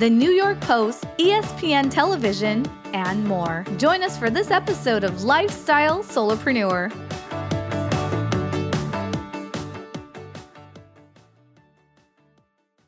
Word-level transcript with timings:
The 0.00 0.08
New 0.08 0.30
York 0.30 0.58
Post, 0.62 1.04
ESPN 1.18 1.90
Television, 1.90 2.64
and 2.94 3.22
more. 3.22 3.66
Join 3.76 4.02
us 4.02 4.16
for 4.16 4.30
this 4.30 4.50
episode 4.50 5.04
of 5.04 5.24
Lifestyle 5.24 6.02
Solopreneur. 6.02 6.90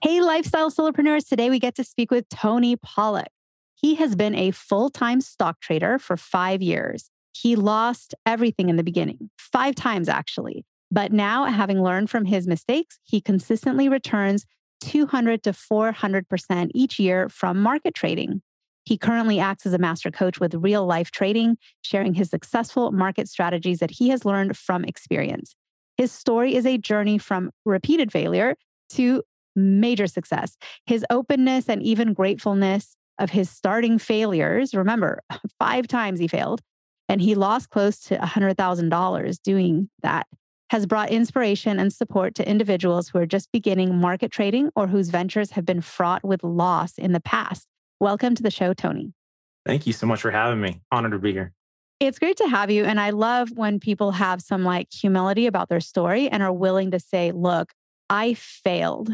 Hey, 0.03 0.23
lifestyle 0.23 0.71
solopreneurs. 0.71 1.29
Today 1.29 1.51
we 1.51 1.59
get 1.59 1.75
to 1.75 1.85
speak 1.85 2.11
with 2.11 2.27
Tony 2.31 2.77
Pawlak. 2.77 3.27
He 3.75 3.97
has 3.97 4.17
been 4.17 4.35
a 4.35 4.51
full 4.51 4.89
time 4.89 5.21
stock 5.21 5.61
trader 5.61 5.99
for 5.99 6.17
five 6.17 6.63
years. 6.63 7.11
He 7.35 7.57
lost 7.57 8.15
everything 8.25 8.71
in 8.71 8.77
the 8.77 8.83
beginning, 8.83 9.29
five 9.37 9.75
times 9.75 10.09
actually. 10.09 10.65
But 10.91 11.13
now, 11.13 11.45
having 11.45 11.83
learned 11.83 12.09
from 12.09 12.25
his 12.25 12.47
mistakes, 12.47 12.99
he 13.03 13.21
consistently 13.21 13.91
returns 13.91 14.47
200 14.83 15.43
to 15.45 15.53
400% 15.53 16.71
each 16.75 16.99
year 16.99 17.29
from 17.29 17.61
market 17.61 17.95
trading. 17.95 18.43
He 18.85 18.99
currently 18.99 19.39
acts 19.39 19.65
as 19.65 19.73
a 19.73 19.79
master 19.79 20.11
coach 20.11 20.41
with 20.41 20.55
real 20.55 20.85
life 20.85 21.11
trading, 21.11 21.57
sharing 21.83 22.15
his 22.15 22.31
successful 22.31 22.91
market 22.91 23.29
strategies 23.29 23.79
that 23.79 23.93
he 23.93 24.09
has 24.09 24.25
learned 24.25 24.57
from 24.57 24.85
experience. 24.85 25.55
His 25.97 26.11
story 26.11 26.55
is 26.55 26.67
a 26.67 26.79
journey 26.79 27.19
from 27.19 27.51
repeated 27.65 28.11
failure 28.11 28.57
to 28.91 29.23
major 29.55 30.07
success. 30.07 30.57
His 30.87 31.05
openness 31.11 31.69
and 31.69 31.83
even 31.83 32.13
gratefulness 32.13 32.97
of 33.19 33.31
his 33.31 33.51
starting 33.51 33.99
failures. 33.99 34.75
Remember, 34.75 35.23
five 35.59 35.87
times 35.87 36.19
he 36.19 36.27
failed 36.27 36.61
and 37.09 37.21
he 37.21 37.35
lost 37.35 37.71
close 37.71 38.01
to 38.01 38.17
$100,000 38.17 39.43
doing 39.45 39.91
that. 40.03 40.27
Has 40.73 40.87
brought 40.87 41.11
inspiration 41.11 41.79
and 41.79 41.93
support 41.93 42.35
to 42.37 42.49
individuals 42.49 43.11
who 43.11 43.19
are 43.19 43.27
just 43.27 43.53
beginning 43.53 43.95
market 43.95 44.33
trading 44.33 44.71
or 44.75 44.87
whose 44.87 45.11
ventures 45.11 45.51
have 45.51 45.67
been 45.67 45.83
fraught 45.83 46.25
with 46.25 46.43
loss 46.43 46.97
in 46.97 47.13
the 47.13 47.21
past. 47.21 47.67
Welcome 48.01 48.35
to 48.37 48.43
the 48.43 48.51
show, 48.51 48.73
Tony. 48.73 49.13
Thank 49.67 49.87
you 49.87 49.93
so 49.93 50.07
much 50.07 50.23
for 50.23 50.31
having 50.31 50.63
me. 50.63 50.81
Honored 50.91 51.13
to 51.13 51.19
be 51.19 51.33
here. 51.33 51.53
It's 52.01 52.19
great 52.19 52.39
to 52.39 52.49
have 52.49 52.71
you. 52.71 52.87
And 52.87 52.99
I 52.99 53.11
love 53.11 53.51
when 53.55 53.81
people 53.81 54.13
have 54.13 54.41
some 54.41 54.65
like 54.65 54.91
humility 54.91 55.47
about 55.47 55.69
their 55.69 55.79
story 55.79 56.31
and 56.31 56.43
are 56.43 56.51
willing 56.51 56.91
to 56.93 56.99
say, 56.99 57.33
look, 57.33 57.75
I 58.09 58.33
failed 58.33 59.11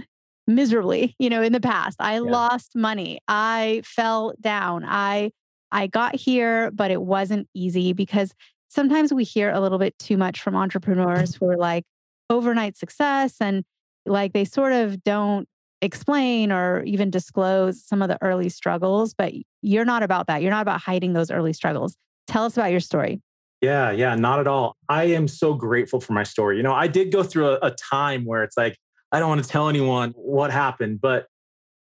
miserably, 0.46 1.16
you 1.18 1.28
know, 1.28 1.42
in 1.42 1.52
the 1.52 1.58
past. 1.58 1.96
I 1.98 2.14
yeah. 2.14 2.20
lost 2.20 2.76
money. 2.76 3.18
I 3.26 3.82
fell 3.84 4.32
down. 4.40 4.84
I 4.86 5.32
I 5.72 5.88
got 5.88 6.14
here, 6.14 6.70
but 6.70 6.92
it 6.92 7.02
wasn't 7.02 7.48
easy 7.52 7.94
because 7.94 8.32
sometimes 8.68 9.12
we 9.12 9.24
hear 9.24 9.50
a 9.50 9.60
little 9.60 9.78
bit 9.78 9.98
too 9.98 10.16
much 10.16 10.40
from 10.40 10.54
entrepreneurs 10.54 11.34
who 11.34 11.48
are 11.48 11.56
like 11.56 11.84
overnight 12.30 12.76
success 12.76 13.36
and 13.40 13.64
like 14.06 14.32
they 14.32 14.44
sort 14.44 14.72
of 14.72 15.02
don't 15.04 15.48
explain 15.80 16.50
or 16.52 16.82
even 16.82 17.10
disclose 17.10 17.84
some 17.84 18.02
of 18.02 18.08
the 18.08 18.18
early 18.22 18.48
struggles, 18.48 19.14
but 19.14 19.32
you're 19.62 19.84
not 19.84 20.02
about 20.02 20.26
that. 20.26 20.42
You're 20.42 20.50
not 20.50 20.62
about 20.62 20.80
hiding 20.80 21.12
those 21.12 21.30
early 21.30 21.52
struggles. 21.52 21.96
Tell 22.26 22.44
us 22.44 22.56
about 22.56 22.70
your 22.70 22.80
story. 22.80 23.20
Yeah, 23.60 23.90
yeah, 23.90 24.14
not 24.14 24.38
at 24.38 24.46
all. 24.46 24.76
I 24.88 25.04
am 25.04 25.26
so 25.26 25.54
grateful 25.54 26.00
for 26.00 26.12
my 26.12 26.22
story. 26.22 26.56
You 26.56 26.62
know, 26.62 26.74
I 26.74 26.86
did 26.86 27.10
go 27.10 27.22
through 27.22 27.48
a, 27.48 27.58
a 27.62 27.70
time 27.72 28.24
where 28.24 28.42
it's 28.42 28.56
like, 28.56 28.76
I 29.10 29.18
don't 29.18 29.28
want 29.28 29.42
to 29.42 29.48
tell 29.48 29.68
anyone 29.68 30.12
what 30.16 30.52
happened. 30.52 31.00
But 31.00 31.26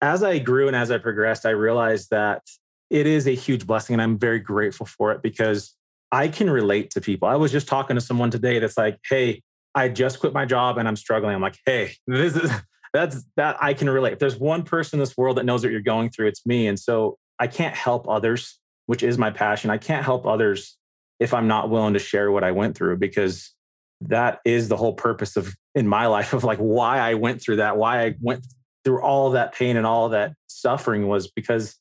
as 0.01 0.23
I 0.23 0.39
grew 0.39 0.67
and 0.67 0.75
as 0.75 0.91
I 0.91 0.97
progressed, 0.97 1.45
I 1.45 1.49
realized 1.49 2.09
that 2.11 2.43
it 2.89 3.05
is 3.05 3.27
a 3.27 3.35
huge 3.35 3.67
blessing 3.67 3.95
and 3.95 4.01
I'm 4.01 4.17
very 4.17 4.39
grateful 4.39 4.85
for 4.85 5.11
it 5.11 5.21
because 5.21 5.75
I 6.11 6.27
can 6.27 6.49
relate 6.49 6.91
to 6.91 7.01
people. 7.01 7.27
I 7.27 7.35
was 7.35 7.51
just 7.51 7.67
talking 7.67 7.95
to 7.95 8.01
someone 8.01 8.31
today 8.31 8.59
that's 8.59 8.77
like, 8.77 8.99
hey, 9.09 9.41
I 9.75 9.89
just 9.89 10.19
quit 10.19 10.33
my 10.33 10.45
job 10.45 10.77
and 10.77 10.87
I'm 10.87 10.95
struggling. 10.95 11.35
I'm 11.35 11.41
like, 11.41 11.57
hey, 11.65 11.93
this 12.07 12.35
is 12.35 12.51
that's 12.93 13.23
that 13.35 13.57
I 13.61 13.73
can 13.73 13.89
relate. 13.89 14.13
If 14.13 14.19
there's 14.19 14.37
one 14.37 14.63
person 14.63 14.97
in 14.97 15.01
this 15.01 15.17
world 15.17 15.37
that 15.37 15.45
knows 15.45 15.63
what 15.63 15.71
you're 15.71 15.81
going 15.81 16.09
through, 16.09 16.27
it's 16.27 16.45
me. 16.45 16.67
And 16.67 16.79
so 16.79 17.17
I 17.37 17.47
can't 17.47 17.75
help 17.75 18.07
others, 18.07 18.59
which 18.85 19.03
is 19.03 19.17
my 19.17 19.29
passion. 19.29 19.69
I 19.69 19.77
can't 19.77 20.03
help 20.03 20.25
others 20.25 20.77
if 21.19 21.33
I'm 21.33 21.47
not 21.47 21.69
willing 21.69 21.93
to 21.93 21.99
share 21.99 22.31
what 22.31 22.43
I 22.43 22.51
went 22.51 22.75
through 22.75 22.97
because 22.97 23.53
that 24.01 24.39
is 24.45 24.69
the 24.69 24.77
whole 24.77 24.93
purpose 24.93 25.35
of 25.35 25.53
in 25.75 25.87
my 25.87 26.05
life 26.07 26.33
of 26.33 26.43
like 26.43 26.59
why 26.59 26.99
I 26.99 27.15
went 27.15 27.41
through 27.41 27.57
that, 27.57 27.77
why 27.77 28.05
I 28.05 28.15
went 28.21 28.45
through 28.83 29.01
all 29.01 29.31
that 29.31 29.53
pain 29.53 29.75
and 29.75 29.85
all 29.85 30.09
that 30.09 30.33
suffering 30.47 31.07
was 31.07 31.29
because 31.29 31.75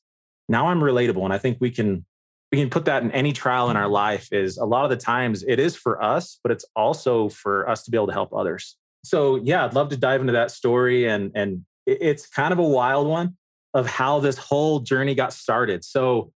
now 0.49 0.67
I'm 0.67 0.81
relatable. 0.81 1.23
And 1.23 1.33
I 1.33 1.37
think 1.37 1.57
we 1.59 1.71
can 1.71 2.05
we 2.51 2.59
can 2.59 2.69
put 2.69 2.85
that 2.85 3.03
in 3.03 3.11
any 3.11 3.33
trial 3.33 3.69
in 3.69 3.75
our 3.75 3.87
life 3.87 4.31
is 4.31 4.57
a 4.57 4.65
lot 4.65 4.85
of 4.85 4.89
the 4.89 4.97
times 4.97 5.43
it 5.47 5.59
is 5.59 5.75
for 5.75 6.01
us, 6.01 6.39
but 6.43 6.51
it's 6.51 6.65
also 6.75 7.29
for 7.29 7.69
us 7.69 7.83
to 7.83 7.91
be 7.91 7.97
able 7.97 8.07
to 8.07 8.13
help 8.13 8.33
others. 8.33 8.77
So 9.03 9.35
yeah, 9.37 9.65
I'd 9.65 9.73
love 9.73 9.89
to 9.89 9.97
dive 9.97 10.21
into 10.21 10.33
that 10.33 10.51
story 10.51 11.07
and 11.07 11.31
and 11.35 11.65
it's 11.85 12.27
kind 12.27 12.51
of 12.51 12.59
a 12.59 12.63
wild 12.63 13.07
one 13.07 13.37
of 13.73 13.87
how 13.87 14.19
this 14.19 14.37
whole 14.37 14.79
journey 14.79 15.15
got 15.15 15.33
started. 15.33 15.83
So 15.83 16.31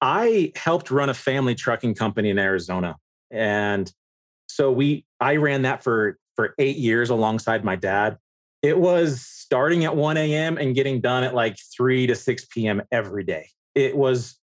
I 0.00 0.52
helped 0.56 0.90
run 0.90 1.08
a 1.08 1.14
family 1.14 1.54
trucking 1.54 1.94
company 1.94 2.30
in 2.30 2.38
Arizona 2.38 2.96
and 3.30 3.92
so 4.48 4.72
we 4.72 5.04
I 5.20 5.36
ran 5.36 5.62
that 5.62 5.82
for 5.82 6.18
for 6.36 6.54
eight 6.58 6.76
years 6.76 7.10
alongside 7.10 7.64
my 7.64 7.74
dad. 7.74 8.16
It 8.62 8.78
was 8.78 9.20
starting 9.20 9.84
at 9.84 9.94
1 9.96 10.16
a.m. 10.16 10.56
and 10.56 10.74
getting 10.74 11.00
done 11.00 11.24
at 11.24 11.34
like 11.34 11.56
3 11.76 12.06
to 12.08 12.14
6 12.14 12.44
p.m. 12.46 12.82
every 12.90 13.24
day. 13.24 13.48
It 13.74 13.96
was 13.96 14.38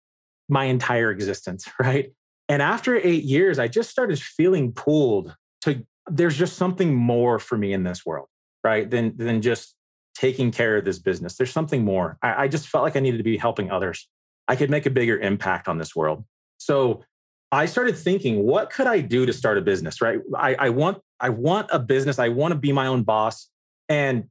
my 0.50 0.66
entire 0.66 1.12
existence, 1.12 1.70
right? 1.80 2.12
And 2.48 2.62
after 2.62 2.96
eight 2.96 3.24
years, 3.24 3.58
I 3.60 3.68
just 3.68 3.90
started 3.90 4.20
feeling 4.20 4.72
pulled 4.72 5.36
to 5.62 5.86
there's 6.08 6.38
just 6.38 6.58
something 6.58 6.94
more 6.94 7.40
for 7.40 7.58
me 7.58 7.74
in 7.74 7.84
this 7.84 8.06
world, 8.06 8.28
right? 8.64 8.90
Than 8.90 9.18
than 9.18 9.42
just 9.42 9.76
taking 10.16 10.52
care 10.52 10.78
of 10.78 10.86
this 10.86 11.00
business. 11.00 11.36
There's 11.36 11.52
something 11.52 11.84
more. 11.84 12.18
I, 12.22 12.44
I 12.44 12.48
just 12.48 12.68
felt 12.68 12.84
like 12.84 12.96
I 12.96 13.00
needed 13.00 13.18
to 13.18 13.24
be 13.24 13.38
helping 13.38 13.70
others. 13.70 14.08
I 14.48 14.56
could 14.56 14.70
make 14.70 14.86
a 14.86 14.90
bigger 14.90 15.20
impact 15.20 15.68
on 15.68 15.78
this 15.78 15.96
world. 15.96 16.24
So 16.58 17.04
I 17.52 17.66
started 17.66 17.98
thinking, 17.98 18.44
what 18.46 18.70
could 18.70 18.88
I 18.88 19.02
do 19.02 19.26
to 19.26 19.34
start 19.34 19.58
a 19.58 19.62
business? 19.62 20.02
Right. 20.02 20.20
I, 20.38 20.56
I 20.56 20.70
want 20.70 21.00
I 21.20 21.30
want 21.30 21.70
a 21.72 21.80
business. 21.80 22.20
I 22.20 22.30
want 22.30 22.54
to 22.54 22.60
be 22.60 22.72
my 22.72 22.88
own 22.88 23.04
boss. 23.04 23.50
And 23.90 24.26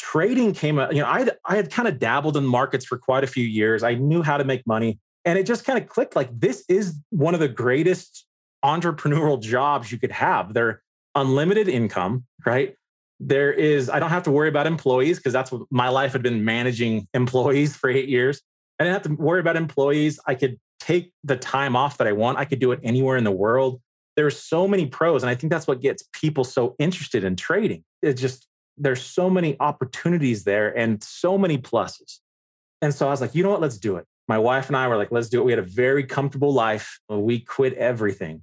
trading 0.00 0.54
came 0.54 0.78
up, 0.78 0.92
you 0.92 1.00
know, 1.00 1.06
I 1.06 1.28
I 1.44 1.56
had 1.56 1.70
kind 1.70 1.88
of 1.88 1.98
dabbled 1.98 2.36
in 2.36 2.46
markets 2.46 2.84
for 2.84 2.98
quite 2.98 3.24
a 3.24 3.26
few 3.26 3.44
years. 3.44 3.82
I 3.82 3.94
knew 3.94 4.22
how 4.22 4.38
to 4.38 4.44
make 4.44 4.66
money. 4.66 4.98
And 5.24 5.38
it 5.38 5.46
just 5.46 5.64
kind 5.64 5.78
of 5.78 5.88
clicked 5.88 6.16
like 6.16 6.30
this 6.38 6.64
is 6.68 6.94
one 7.10 7.34
of 7.34 7.40
the 7.40 7.48
greatest 7.48 8.24
entrepreneurial 8.64 9.40
jobs 9.40 9.92
you 9.92 9.98
could 9.98 10.12
have. 10.12 10.54
They're 10.54 10.82
unlimited 11.14 11.68
income, 11.68 12.24
right? 12.46 12.74
There 13.20 13.52
is, 13.52 13.90
I 13.90 13.98
don't 13.98 14.10
have 14.10 14.22
to 14.24 14.30
worry 14.30 14.48
about 14.48 14.66
employees 14.66 15.18
because 15.18 15.32
that's 15.32 15.50
what 15.50 15.62
my 15.70 15.88
life 15.88 16.12
had 16.12 16.22
been 16.22 16.44
managing 16.44 17.08
employees 17.14 17.76
for 17.76 17.90
eight 17.90 18.08
years. 18.08 18.40
I 18.78 18.84
didn't 18.84 18.94
have 18.94 19.16
to 19.16 19.22
worry 19.22 19.40
about 19.40 19.56
employees. 19.56 20.20
I 20.26 20.34
could 20.34 20.58
take 20.78 21.12
the 21.24 21.36
time 21.36 21.74
off 21.74 21.98
that 21.98 22.06
I 22.06 22.12
want. 22.12 22.38
I 22.38 22.44
could 22.44 22.60
do 22.60 22.70
it 22.72 22.80
anywhere 22.82 23.16
in 23.16 23.24
the 23.24 23.32
world. 23.32 23.80
There's 24.16 24.38
so 24.40 24.68
many 24.68 24.86
pros. 24.86 25.22
And 25.22 25.30
I 25.30 25.34
think 25.34 25.52
that's 25.52 25.66
what 25.66 25.80
gets 25.80 26.04
people 26.12 26.44
so 26.44 26.76
interested 26.78 27.24
in 27.24 27.36
trading. 27.36 27.84
It's 28.02 28.20
just, 28.20 28.46
there's 28.76 29.02
so 29.02 29.28
many 29.28 29.56
opportunities 29.58 30.44
there 30.44 30.76
and 30.76 31.02
so 31.02 31.36
many 31.36 31.58
pluses. 31.58 32.18
And 32.80 32.94
so 32.94 33.08
I 33.08 33.10
was 33.10 33.20
like, 33.20 33.34
you 33.34 33.42
know 33.42 33.50
what? 33.50 33.60
Let's 33.60 33.78
do 33.78 33.96
it. 33.96 34.06
My 34.28 34.38
wife 34.38 34.68
and 34.68 34.76
I 34.76 34.86
were 34.88 34.96
like, 34.96 35.10
let's 35.10 35.28
do 35.28 35.40
it. 35.40 35.44
We 35.44 35.52
had 35.52 35.58
a 35.58 35.62
very 35.62 36.04
comfortable 36.04 36.52
life. 36.52 37.00
We 37.08 37.40
quit 37.40 37.72
everything, 37.74 38.42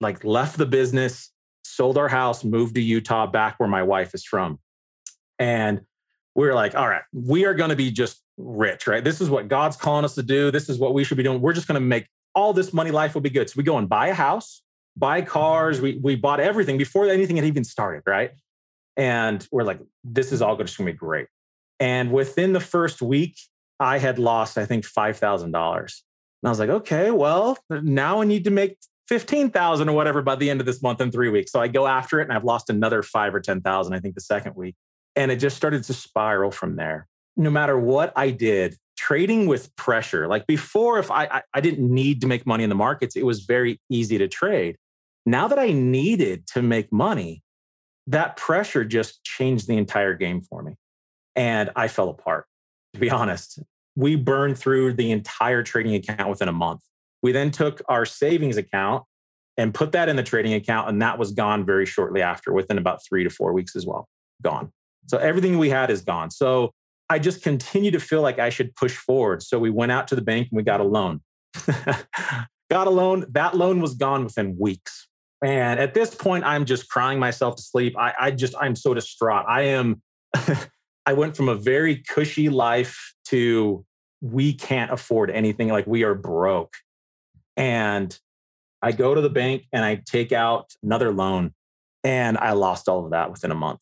like 0.00 0.24
left 0.24 0.56
the 0.56 0.66
business, 0.66 1.30
sold 1.64 1.98
our 1.98 2.08
house, 2.08 2.42
moved 2.42 2.74
to 2.76 2.80
Utah, 2.80 3.26
back 3.26 3.60
where 3.60 3.68
my 3.68 3.82
wife 3.82 4.14
is 4.14 4.24
from. 4.24 4.58
And 5.38 5.82
we 6.34 6.46
were 6.46 6.54
like, 6.54 6.74
all 6.74 6.88
right, 6.88 7.02
we 7.12 7.44
are 7.44 7.54
going 7.54 7.70
to 7.70 7.76
be 7.76 7.90
just 7.90 8.22
rich, 8.38 8.86
right? 8.86 9.04
This 9.04 9.20
is 9.20 9.28
what 9.28 9.48
God's 9.48 9.76
calling 9.76 10.04
us 10.04 10.14
to 10.14 10.22
do. 10.22 10.50
This 10.50 10.68
is 10.68 10.78
what 10.78 10.94
we 10.94 11.04
should 11.04 11.16
be 11.16 11.22
doing. 11.22 11.40
We're 11.40 11.52
just 11.52 11.68
going 11.68 11.80
to 11.80 11.86
make 11.86 12.06
all 12.34 12.52
this 12.52 12.72
money. 12.72 12.90
Life 12.90 13.14
will 13.14 13.22
be 13.22 13.30
good. 13.30 13.48
So 13.50 13.54
we 13.56 13.62
go 13.62 13.78
and 13.78 13.88
buy 13.88 14.08
a 14.08 14.14
house, 14.14 14.62
buy 14.96 15.22
cars. 15.22 15.80
We 15.80 15.98
we 16.02 16.16
bought 16.16 16.40
everything 16.40 16.78
before 16.78 17.06
anything 17.08 17.36
had 17.36 17.44
even 17.44 17.64
started, 17.64 18.02
right? 18.06 18.32
And 18.96 19.46
we're 19.50 19.64
like, 19.64 19.80
this 20.04 20.32
is 20.32 20.40
all 20.40 20.56
just 20.56 20.78
going 20.78 20.86
to 20.86 20.92
be 20.92 20.96
great. 20.96 21.26
And 21.80 22.12
within 22.12 22.52
the 22.54 22.60
first 22.60 23.02
week, 23.02 23.36
I 23.78 23.98
had 23.98 24.18
lost, 24.18 24.58
I 24.58 24.66
think, 24.66 24.84
five 24.84 25.18
thousand 25.18 25.52
dollars. 25.52 26.02
And 26.42 26.48
I 26.48 26.50
was 26.50 26.58
like, 26.58 26.70
okay, 26.70 27.10
well, 27.10 27.58
now 27.70 28.20
I 28.20 28.24
need 28.24 28.44
to 28.44 28.50
make 28.50 28.76
fifteen 29.08 29.50
thousand 29.50 29.88
or 29.88 29.96
whatever 29.96 30.22
by 30.22 30.36
the 30.36 30.50
end 30.50 30.60
of 30.60 30.66
this 30.66 30.82
month 30.82 31.00
in 31.00 31.10
three 31.10 31.28
weeks. 31.28 31.52
So 31.52 31.60
I 31.60 31.68
go 31.68 31.86
after 31.86 32.20
it, 32.20 32.24
and 32.24 32.32
I've 32.32 32.44
lost 32.44 32.70
another 32.70 33.02
five 33.02 33.34
or 33.34 33.40
ten 33.40 33.60
thousand. 33.60 33.94
I 33.94 34.00
think 34.00 34.14
the 34.14 34.20
second 34.20 34.56
week, 34.56 34.74
and 35.14 35.30
it 35.30 35.36
just 35.36 35.56
started 35.56 35.84
to 35.84 35.94
spiral 35.94 36.50
from 36.50 36.76
there 36.76 37.06
no 37.36 37.50
matter 37.50 37.78
what 37.78 38.12
I 38.16 38.30
did, 38.30 38.76
trading 38.96 39.46
with 39.46 39.74
pressure. 39.76 40.26
Like 40.26 40.46
before, 40.46 40.98
if 40.98 41.10
I, 41.10 41.24
I, 41.24 41.42
I 41.54 41.60
didn't 41.60 41.92
need 41.92 42.22
to 42.22 42.26
make 42.26 42.46
money 42.46 42.64
in 42.64 42.70
the 42.70 42.76
markets, 42.76 43.16
it 43.16 43.26
was 43.26 43.44
very 43.44 43.80
easy 43.90 44.18
to 44.18 44.28
trade. 44.28 44.76
Now 45.26 45.48
that 45.48 45.58
I 45.58 45.72
needed 45.72 46.46
to 46.48 46.62
make 46.62 46.92
money, 46.92 47.42
that 48.06 48.36
pressure 48.36 48.84
just 48.84 49.22
changed 49.24 49.68
the 49.68 49.76
entire 49.76 50.14
game 50.14 50.40
for 50.40 50.62
me. 50.62 50.76
And 51.34 51.70
I 51.76 51.88
fell 51.88 52.08
apart, 52.08 52.46
to 52.96 53.00
be 53.00 53.10
honest. 53.10 53.60
We 53.94 54.16
burned 54.16 54.58
through 54.58 54.94
the 54.94 55.10
entire 55.10 55.62
trading 55.62 55.94
account 55.94 56.28
within 56.28 56.48
a 56.48 56.52
month. 56.52 56.80
We 57.22 57.32
then 57.32 57.50
took 57.50 57.80
our 57.88 58.04
savings 58.04 58.56
account 58.56 59.04
and 59.56 59.72
put 59.72 59.92
that 59.92 60.08
in 60.08 60.16
the 60.16 60.22
trading 60.22 60.54
account, 60.54 60.88
and 60.88 61.00
that 61.00 61.18
was 61.18 61.32
gone 61.32 61.64
very 61.64 61.86
shortly 61.86 62.20
after, 62.20 62.52
within 62.52 62.76
about 62.76 63.00
three 63.04 63.24
to 63.24 63.30
four 63.30 63.52
weeks 63.52 63.74
as 63.74 63.86
well. 63.86 64.08
Gone. 64.42 64.70
So 65.06 65.18
everything 65.18 65.58
we 65.58 65.70
had 65.70 65.90
is 65.90 66.02
gone. 66.02 66.30
So 66.30 66.72
I 67.08 67.18
just 67.18 67.42
continue 67.42 67.90
to 67.92 68.00
feel 68.00 68.20
like 68.20 68.38
I 68.38 68.50
should 68.50 68.74
push 68.74 68.96
forward. 68.96 69.42
So 69.42 69.58
we 69.58 69.70
went 69.70 69.92
out 69.92 70.08
to 70.08 70.14
the 70.14 70.22
bank 70.22 70.48
and 70.50 70.56
we 70.56 70.62
got 70.62 70.80
a 70.80 70.84
loan. 70.84 71.20
got 72.70 72.86
a 72.86 72.90
loan. 72.90 73.24
That 73.30 73.56
loan 73.56 73.80
was 73.80 73.94
gone 73.94 74.24
within 74.24 74.56
weeks. 74.58 75.08
And 75.42 75.78
at 75.78 75.94
this 75.94 76.14
point, 76.14 76.44
I'm 76.44 76.64
just 76.64 76.88
crying 76.88 77.18
myself 77.18 77.56
to 77.56 77.62
sleep. 77.62 77.96
I, 77.96 78.14
I 78.18 78.30
just, 78.30 78.54
I'm 78.60 78.74
so 78.74 78.94
distraught. 78.94 79.44
I 79.48 79.62
am, 79.62 80.02
I 81.06 81.12
went 81.12 81.36
from 81.36 81.48
a 81.48 81.54
very 81.54 81.96
cushy 81.96 82.48
life 82.48 83.14
to 83.26 83.84
we 84.20 84.52
can't 84.52 84.90
afford 84.90 85.30
anything. 85.30 85.68
Like 85.68 85.86
we 85.86 86.02
are 86.02 86.14
broke. 86.14 86.74
And 87.56 88.18
I 88.82 88.92
go 88.92 89.14
to 89.14 89.20
the 89.20 89.30
bank 89.30 89.64
and 89.72 89.84
I 89.84 90.02
take 90.04 90.32
out 90.32 90.72
another 90.82 91.12
loan 91.12 91.54
and 92.04 92.36
I 92.36 92.52
lost 92.52 92.88
all 92.88 93.04
of 93.04 93.12
that 93.12 93.30
within 93.30 93.50
a 93.50 93.54
month. 93.54 93.80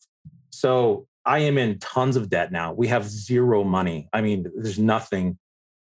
So 0.51 1.07
I 1.25 1.39
am 1.39 1.57
in 1.57 1.79
tons 1.79 2.15
of 2.15 2.29
debt 2.29 2.51
now. 2.51 2.73
We 2.73 2.87
have 2.87 3.05
zero 3.07 3.63
money. 3.63 4.07
I 4.13 4.21
mean, 4.21 4.45
there's 4.55 4.79
nothing. 4.79 5.37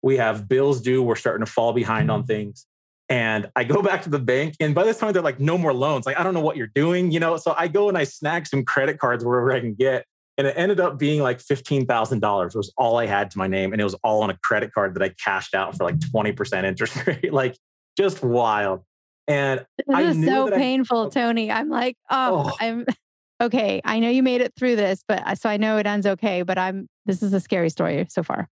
We 0.01 0.17
have 0.17 0.49
bills 0.49 0.81
due. 0.81 1.03
We're 1.03 1.15
starting 1.15 1.45
to 1.45 1.51
fall 1.51 1.73
behind 1.73 2.09
on 2.09 2.21
mm-hmm. 2.21 2.27
things. 2.27 2.65
And 3.09 3.49
I 3.55 3.63
go 3.63 3.81
back 3.83 4.01
to 4.03 4.09
the 4.09 4.19
bank, 4.19 4.55
and 4.59 4.75
by 4.75 4.83
this 4.83 4.97
time, 4.97 5.13
they're 5.13 5.21
like, 5.21 5.39
no 5.39 5.57
more 5.57 5.73
loans. 5.73 6.05
Like, 6.05 6.19
I 6.19 6.23
don't 6.23 6.33
know 6.33 6.41
what 6.41 6.57
you're 6.57 6.71
doing, 6.73 7.11
you 7.11 7.19
know? 7.19 7.37
So 7.37 7.53
I 7.57 7.67
go 7.67 7.87
and 7.87 7.97
I 7.97 8.03
snag 8.03 8.47
some 8.47 8.65
credit 8.65 8.99
cards 8.99 9.23
wherever 9.23 9.51
I 9.51 9.59
can 9.59 9.75
get. 9.75 10.05
And 10.37 10.45
it 10.45 10.53
ended 10.55 10.79
up 10.79 10.99
being 10.99 11.21
like 11.21 11.39
$15,000 11.39 12.55
was 12.55 12.71
all 12.77 12.97
I 12.97 13.07
had 13.07 13.31
to 13.31 13.37
my 13.39 13.47
name. 13.47 13.71
And 13.71 13.81
it 13.81 13.83
was 13.83 13.95
all 14.03 14.21
on 14.21 14.29
a 14.29 14.37
credit 14.43 14.71
card 14.71 14.93
that 14.95 15.01
I 15.01 15.09
cashed 15.23 15.55
out 15.55 15.75
for 15.75 15.83
like 15.83 15.97
20% 15.97 16.63
interest 16.63 16.95
rate. 17.07 17.33
like, 17.33 17.57
just 17.97 18.23
wild. 18.23 18.83
And 19.27 19.65
this 19.77 19.95
I 19.95 20.01
is 20.03 20.23
so 20.23 20.49
painful, 20.49 21.07
I, 21.07 21.09
Tony. 21.19 21.51
I'm 21.51 21.69
like, 21.69 21.97
oh, 22.09 22.51
oh, 22.51 22.57
I'm 22.61 22.85
okay. 23.41 23.81
I 23.83 23.99
know 23.99 24.09
you 24.09 24.23
made 24.23 24.41
it 24.41 24.53
through 24.57 24.77
this, 24.77 25.03
but 25.07 25.37
so 25.37 25.49
I 25.49 25.57
know 25.57 25.77
it 25.77 25.85
ends 25.85 26.07
okay. 26.07 26.43
But 26.43 26.57
I'm 26.57 26.87
this 27.05 27.21
is 27.21 27.33
a 27.33 27.39
scary 27.39 27.69
story 27.69 28.07
so 28.09 28.23
far. 28.23 28.47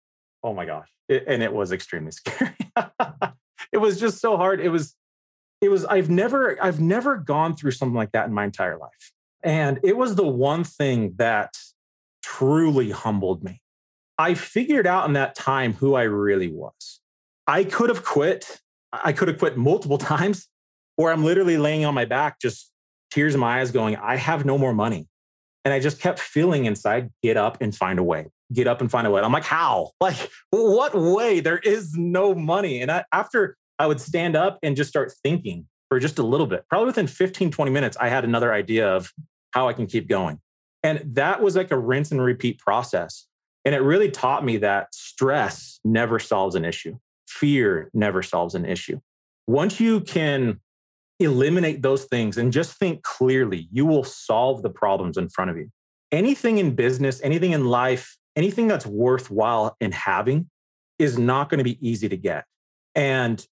Oh 0.43 0.53
my 0.53 0.65
gosh, 0.65 0.89
it, 1.07 1.25
and 1.27 1.43
it 1.43 1.53
was 1.53 1.71
extremely 1.71 2.11
scary. 2.11 2.55
it 3.71 3.77
was 3.77 3.99
just 3.99 4.19
so 4.19 4.35
hard. 4.35 4.59
It 4.59 4.69
was, 4.69 4.95
it 5.61 5.69
was. 5.69 5.85
I've 5.85 6.09
never, 6.09 6.61
I've 6.61 6.79
never 6.79 7.17
gone 7.17 7.55
through 7.55 7.71
something 7.71 7.95
like 7.95 8.11
that 8.13 8.25
in 8.27 8.33
my 8.33 8.43
entire 8.43 8.77
life, 8.77 9.11
and 9.43 9.79
it 9.83 9.95
was 9.95 10.15
the 10.15 10.27
one 10.27 10.63
thing 10.63 11.13
that 11.17 11.53
truly 12.23 12.91
humbled 12.91 13.43
me. 13.43 13.61
I 14.17 14.33
figured 14.33 14.87
out 14.87 15.05
in 15.05 15.13
that 15.13 15.35
time 15.35 15.73
who 15.73 15.95
I 15.95 16.03
really 16.03 16.51
was. 16.51 17.01
I 17.47 17.63
could 17.63 17.89
have 17.89 18.03
quit. 18.03 18.61
I 18.91 19.11
could 19.11 19.27
have 19.27 19.39
quit 19.39 19.57
multiple 19.57 19.97
times, 20.13 20.47
or 20.97 21.11
I'm 21.11 21.23
literally 21.23 21.57
laying 21.57 21.85
on 21.85 21.93
my 21.93 22.05
back, 22.05 22.39
just 22.39 22.71
tears 23.11 23.33
in 23.33 23.39
my 23.39 23.59
eyes, 23.59 23.71
going, 23.71 23.95
I 23.97 24.15
have 24.15 24.45
no 24.45 24.57
more 24.57 24.73
money. 24.73 25.07
And 25.65 25.73
I 25.73 25.79
just 25.79 25.99
kept 25.99 26.19
feeling 26.19 26.65
inside, 26.65 27.09
get 27.21 27.37
up 27.37 27.57
and 27.61 27.73
find 27.73 27.97
a 27.97 28.03
way, 28.03 28.27
get 28.51 28.67
up 28.67 28.81
and 28.81 28.91
find 28.91 29.07
a 29.07 29.11
way. 29.11 29.21
I'm 29.21 29.31
like, 29.31 29.45
how? 29.45 29.91
Like, 30.01 30.29
what 30.49 30.93
way? 30.93 31.39
There 31.39 31.59
is 31.59 31.93
no 31.93 32.35
money. 32.35 32.81
And 32.81 32.91
I, 32.91 33.05
after 33.13 33.55
I 33.79 33.87
would 33.87 34.01
stand 34.01 34.35
up 34.35 34.59
and 34.61 34.75
just 34.75 34.89
start 34.89 35.13
thinking 35.23 35.67
for 35.89 35.99
just 35.99 36.19
a 36.19 36.23
little 36.23 36.47
bit, 36.47 36.65
probably 36.69 36.87
within 36.87 37.07
15, 37.07 37.51
20 37.51 37.71
minutes, 37.71 37.95
I 37.99 38.09
had 38.09 38.25
another 38.25 38.53
idea 38.53 38.93
of 38.93 39.11
how 39.51 39.69
I 39.69 39.73
can 39.73 39.87
keep 39.87 40.07
going. 40.09 40.39
And 40.83 41.01
that 41.15 41.41
was 41.41 41.55
like 41.55 41.71
a 41.71 41.77
rinse 41.77 42.11
and 42.11 42.21
repeat 42.21 42.59
process. 42.59 43.25
And 43.65 43.73
it 43.73 43.79
really 43.79 44.11
taught 44.11 44.43
me 44.43 44.57
that 44.57 44.93
stress 44.93 45.79
never 45.83 46.19
solves 46.19 46.55
an 46.55 46.65
issue, 46.65 46.97
fear 47.27 47.89
never 47.93 48.21
solves 48.21 48.55
an 48.55 48.65
issue. 48.65 48.99
Once 49.47 49.79
you 49.79 50.01
can 50.01 50.59
eliminate 51.19 51.81
those 51.81 52.05
things 52.05 52.37
and 52.37 52.51
just 52.51 52.77
think 52.77 53.03
clearly, 53.03 53.67
you 53.71 53.85
will 53.85 54.03
solve 54.03 54.61
the 54.61 54.69
problems 54.69 55.17
in 55.17 55.29
front 55.29 55.51
of 55.51 55.57
you. 55.57 55.69
Anything 56.11 56.57
in 56.57 56.75
business, 56.75 57.21
anything 57.23 57.51
in 57.51 57.65
life, 57.65 58.17
anything 58.35 58.67
that's 58.67 58.85
worthwhile 58.85 59.75
in 59.79 59.91
having 59.91 60.49
is 60.99 61.17
not 61.17 61.49
going 61.49 61.59
to 61.59 61.63
be 61.63 61.79
easy 61.87 62.09
to 62.09 62.17
get. 62.17 62.45
And 62.95 63.45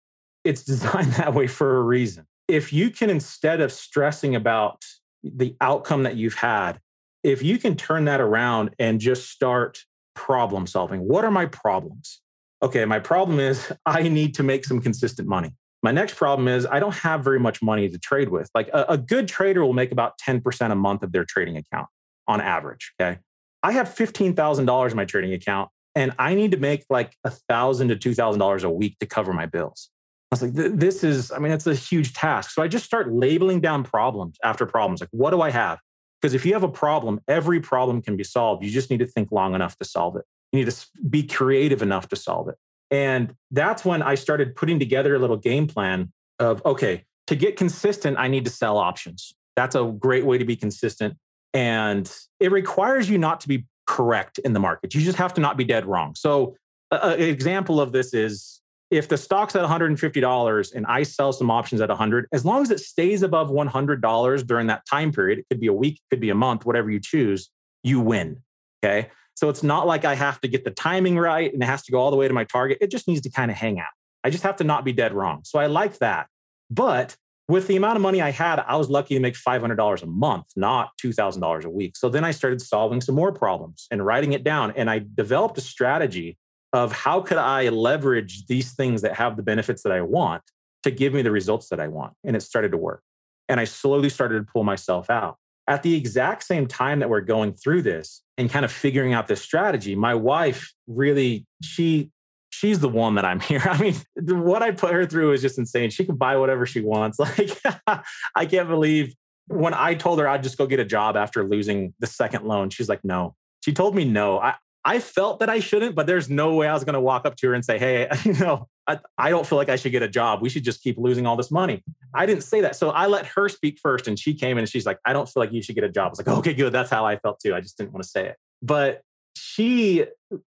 it's 0.44 0.64
designed 0.66 1.14
that 1.14 1.34
way 1.34 1.48
for 1.48 1.78
a 1.78 1.82
reason. 1.82 2.26
If 2.48 2.74
you 2.74 2.90
can, 2.90 3.10
instead 3.10 3.62
of 3.62 3.72
stressing 3.72 4.36
about 4.36 4.84
the 5.24 5.56
outcome 5.62 6.04
that 6.04 6.18
you've 6.18 6.36
had, 6.36 6.80
if 7.24 7.44
you 7.44 7.58
can 7.58 7.76
turn 7.76 8.06
that 8.06 8.22
around 8.22 8.72
and 8.80 9.00
just 9.00 9.30
start 9.30 9.84
problem 10.16 10.68
solving, 10.68 11.08
what 11.08 11.24
are 11.24 11.32
my 11.32 11.46
problems? 11.46 12.22
Okay, 12.64 12.86
my 12.86 13.00
problem 13.00 13.40
is 13.40 13.72
I 13.86 14.04
need 14.04 14.36
to 14.36 14.44
make 14.44 14.66
some 14.66 14.82
consistent 14.82 15.28
money. 15.28 15.52
My 15.84 15.92
next 15.92 16.16
problem 16.16 16.48
is 16.48 16.68
I 16.68 16.80
don't 16.80 16.96
have 16.96 17.24
very 17.24 17.40
much 17.40 17.62
money 17.62 17.90
to 17.90 17.98
trade 17.98 18.30
with. 18.30 18.50
Like 18.54 18.70
a, 18.70 18.86
a 18.90 18.98
good 18.98 19.28
trader 19.28 19.66
will 19.66 19.74
make 19.74 19.92
about 19.92 20.14
10% 20.20 20.72
a 20.72 20.76
month 20.76 21.02
of 21.02 21.12
their 21.12 21.26
trading 21.26 21.58
account 21.58 21.88
on 22.28 22.40
average. 22.40 22.94
Okay. 23.02 23.20
I 23.64 23.72
have 23.72 23.90
$15,000 23.90 24.92
in 24.92 24.98
my 24.98 25.06
trading 25.06 25.34
account 25.34 25.70
and 25.96 26.14
I 26.18 26.36
need 26.36 26.52
to 26.52 26.58
make 26.58 26.86
like 26.90 27.16
a 27.24 27.30
thousand 27.30 27.90
to 27.90 27.96
two 27.96 28.14
thousand 28.14 28.40
dollars 28.40 28.64
a 28.64 28.70
week 28.70 28.98
to 29.00 29.06
cover 29.06 29.34
my 29.34 29.46
bills. 29.46 29.90
I 30.32 30.36
was 30.36 30.42
like, 30.44 30.54
this 30.54 31.04
is, 31.04 31.32
I 31.32 31.40
mean, 31.40 31.52
it's 31.52 31.68
a 31.68 31.76
huge 31.76 32.14
task. 32.14 32.52
So 32.52 32.64
I 32.64 32.70
just 32.70 32.86
start 32.86 33.12
labeling 33.12 33.60
down 33.60 33.84
problems 33.84 34.38
after 34.44 34.66
problems. 34.66 35.02
Like, 35.02 35.10
what 35.12 35.32
do 35.32 35.42
I 35.42 35.52
have? 35.52 35.80
Because 36.22 36.34
if 36.34 36.46
you 36.46 36.54
have 36.54 36.64
a 36.64 36.70
problem, 36.70 37.20
every 37.28 37.60
problem 37.60 38.02
can 38.02 38.16
be 38.16 38.24
solved. 38.24 38.64
You 38.64 38.70
just 38.70 38.90
need 38.92 39.00
to 39.00 39.08
think 39.08 39.32
long 39.32 39.56
enough 39.56 39.78
to 39.80 39.86
solve 39.86 40.16
it. 40.16 40.26
You 40.52 40.60
need 40.60 40.72
to 40.72 40.88
be 41.10 41.24
creative 41.24 41.82
enough 41.82 42.10
to 42.10 42.16
solve 42.16 42.48
it. 42.50 42.56
And 42.92 43.36
that's 43.50 43.84
when 43.84 44.02
I 44.02 44.16
started 44.16 44.56
putting 44.56 44.78
together 44.78 45.16
a 45.16 45.20
little 45.20 45.38
game 45.38 45.66
plan 45.66 46.12
of 46.40 46.64
okay, 46.66 47.06
to 47.28 47.36
get 47.36 47.56
consistent, 47.56 48.18
I 48.18 48.28
need 48.28 48.46
to 48.46 48.52
sell 48.52 48.78
options. 48.78 49.34
That's 49.56 49.76
a 49.76 49.86
great 49.98 50.26
way 50.26 50.38
to 50.38 50.46
be 50.46 50.56
consistent. 50.56 51.18
And 51.54 52.12
it 52.40 52.52
requires 52.52 53.10
you 53.10 53.18
not 53.18 53.40
to 53.42 53.48
be 53.48 53.66
correct 53.88 54.38
in 54.40 54.54
the 54.54 54.60
market. 54.60 54.94
You 54.94 55.02
just 55.02 55.18
have 55.18 55.34
to 55.36 55.42
not 55.42 55.58
be 55.58 55.64
dead 55.64 55.86
wrong. 55.86 56.16
So, 56.16 56.56
an 56.92 57.22
example 57.22 57.80
of 57.80 57.94
this 57.94 58.14
is 58.14 58.61
if 58.92 59.08
the 59.08 59.18
stock's 59.18 59.56
at 59.56 59.64
$150 59.64 60.76
and 60.76 60.86
I 60.86 61.04
sell 61.04 61.32
some 61.32 61.50
options 61.50 61.80
at 61.80 61.90
100, 61.90 62.28
as 62.34 62.44
long 62.44 62.62
as 62.62 62.70
it 62.70 62.82
stays 62.82 63.24
above 63.24 63.50
$100 63.50 64.46
during 64.46 64.68
that 64.68 64.86
time 64.86 65.14
period, 65.14 65.40
it 65.40 65.46
could 65.50 65.62
be 65.62 65.68
a 65.68 65.74
week, 65.74 65.96
it 65.96 66.10
could 66.10 66.20
be 66.20 66.30
a 66.30 66.36
month, 66.36 66.66
whatever 66.66 66.92
you 66.92 67.00
choose, 67.00 67.50
you 67.84 68.02
win. 68.02 68.44
Okay. 68.84 69.10
So 69.36 69.50
it's 69.50 69.64
not 69.64 69.88
like 69.88 70.04
I 70.04 70.14
have 70.14 70.42
to 70.42 70.48
get 70.48 70.66
the 70.66 70.72
timing 70.72 71.18
right 71.18 71.52
and 71.52 71.64
it 71.64 71.66
has 71.66 71.84
to 71.84 71.92
go 71.92 72.00
all 72.00 72.12
the 72.12 72.18
way 72.18 72.28
to 72.28 72.34
my 72.34 72.44
target. 72.44 72.80
It 72.82 72.92
just 72.92 73.08
needs 73.08 73.22
to 73.22 73.30
kind 73.32 73.50
of 73.50 73.58
hang 73.58 73.80
out. 73.80 73.88
I 74.24 74.30
just 74.30 74.44
have 74.44 74.58
to 74.58 74.64
not 74.66 74.84
be 74.84 74.92
dead 74.92 75.14
wrong. 75.14 75.42
So 75.46 75.58
I 75.58 75.68
like 75.68 75.98
that. 76.00 76.28
But 76.70 77.16
with 77.48 77.68
the 77.68 77.76
amount 77.76 77.96
of 77.96 78.02
money 78.02 78.22
I 78.22 78.32
had, 78.32 78.60
I 78.60 78.76
was 78.76 78.90
lucky 78.90 79.16
to 79.16 79.20
make 79.20 79.36
$500 79.36 80.04
a 80.04 80.06
month, 80.06 80.46
not 80.56 80.90
$2,000 81.04 81.64
a 81.64 81.70
week. 81.70 81.98
So 81.98 82.10
then 82.10 82.24
I 82.24 82.32
started 82.32 82.62
solving 82.62 83.02
some 83.02 83.16
more 83.16 83.32
problems 83.32 83.88
and 83.90 84.06
writing 84.06 84.34
it 84.34 84.44
down. 84.44 84.72
And 84.72 84.90
I 84.90 85.06
developed 85.16 85.58
a 85.58 85.62
strategy 85.62 86.38
of 86.74 86.92
how 86.92 87.22
could 87.22 87.38
I 87.38 87.70
leverage 87.70 88.46
these 88.46 88.74
things 88.74 89.02
that 89.02 89.16
have 89.16 89.36
the 89.36 89.44
benefits 89.44 89.84
that 89.84 89.92
I 89.92 90.02
want 90.02 90.44
to 90.84 90.92
give 90.92 91.14
me 91.14 91.22
the 91.22 91.32
results 91.32 91.70
that 91.70 91.80
I 91.80 91.88
want. 91.88 92.14
And 92.24 92.36
it 92.36 92.42
started 92.42 92.72
to 92.72 92.78
work. 92.78 93.04
And 93.50 93.60
I 93.60 93.66
slowly 93.66 94.10
started 94.10 94.46
to 94.46 94.52
pull 94.52 94.64
myself 94.64 95.10
out. 95.10 95.38
At 95.68 95.84
the 95.84 95.96
exact 95.96 96.44
same 96.44 96.68
time 96.68 97.00
that 97.00 97.10
we're 97.10 97.22
going 97.22 97.54
through 97.54 97.84
this 97.84 98.24
and 98.38 98.50
kind 98.50 98.66
of 98.66 98.72
figuring 98.72 99.14
out 99.14 99.28
this 99.28 99.42
strategy, 99.42 99.96
my 99.96 100.16
wife 100.16 100.74
really, 100.88 101.46
she, 101.62 102.10
she's 102.50 102.80
the 102.80 102.90
one 102.90 103.16
that 103.16 103.26
I'm 103.26 103.40
here. 103.40 103.62
I 103.66 103.78
mean, 103.80 103.96
what 104.16 104.64
I 104.64 104.72
put 104.72 104.94
her 104.94 105.06
through 105.06 105.34
is 105.34 105.42
just 105.42 105.60
insane. 105.60 105.90
She 105.90 106.06
can 106.06 106.16
buy 106.16 106.38
whatever 106.38 106.66
she 106.66 106.82
wants. 106.82 107.20
Like, 107.38 108.04
I 108.36 108.46
can't 108.46 108.68
believe 108.70 109.14
when 109.48 109.74
I 109.74 109.96
told 109.96 110.20
her 110.20 110.28
I'd 110.28 110.44
just 110.44 110.58
go 110.58 110.66
get 110.66 110.80
a 110.80 110.86
job 110.86 111.16
after 111.18 111.44
losing 111.44 111.94
the 112.00 112.08
second 112.08 112.46
loan, 112.46 112.70
she's 112.70 112.90
like, 112.90 113.04
no. 113.04 113.36
She 113.64 113.74
told 113.74 113.96
me 113.96 114.06
no. 114.06 114.40
I, 114.40 114.56
I 114.84 115.00
felt 115.00 115.40
that 115.40 115.50
I 115.50 115.60
shouldn't, 115.60 115.96
but 115.96 116.08
there's 116.08 116.30
no 116.30 116.56
way 116.56 116.68
I 116.68 116.74
was 116.74 116.84
going 116.84 116.96
to 116.96 117.02
walk 117.02 117.26
up 117.26 117.36
to 117.38 117.48
her 117.48 117.54
and 117.54 117.64
say, 117.64 117.78
Hey, 117.78 118.10
you 118.26 118.34
know, 118.34 118.68
I, 118.88 119.00
I, 119.18 119.30
don't 119.30 119.46
feel 119.46 119.58
like 119.58 119.70
I 119.70 119.76
should 119.76 119.92
get 119.92 120.02
a 120.02 120.08
job. 120.08 120.42
We 120.42 120.50
should 120.50 120.64
just 120.64 120.82
keep 120.82 120.98
losing 120.98 121.28
all 121.28 121.36
this 121.36 121.52
money. 121.52 121.84
I 122.16 122.26
didn't 122.26 122.44
say 122.44 122.62
that. 122.62 122.76
So 122.76 122.90
I 122.90 123.06
let 123.06 123.28
her 123.28 123.48
speak 123.48 123.80
first. 123.82 124.08
And 124.08 124.18
she 124.18 124.34
came 124.34 124.58
in 124.58 124.64
and 124.64 124.70
she's 124.70 124.86
like, 124.86 124.98
I 125.06 125.14
don't 125.14 125.30
feel 125.30 125.42
like 125.42 125.52
you 125.52 125.62
should 125.62 125.76
get 125.76 125.84
a 125.84 125.90
job. 125.90 126.08
I 126.08 126.10
was 126.10 126.26
like, 126.26 126.38
okay, 126.40 126.54
good. 126.54 126.74
That's 126.74 126.90
how 126.90 127.06
I 127.06 127.18
felt 127.18 127.40
too. 127.40 127.54
I 127.54 127.62
just 127.62 127.78
didn't 127.78 127.94
want 127.94 128.04
to 128.04 128.10
say 128.10 128.28
it. 128.30 128.38
But 128.62 129.02
she 129.36 130.06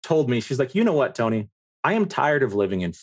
told 0.02 0.28
me, 0.28 0.40
she's 0.40 0.58
like, 0.58 0.74
you 0.74 0.82
know 0.82 0.92
what, 0.92 1.14
Tony? 1.14 1.48
I 1.84 1.92
am 1.92 2.06
tired 2.06 2.42
of 2.42 2.54
living 2.54 2.80
in, 2.80 2.94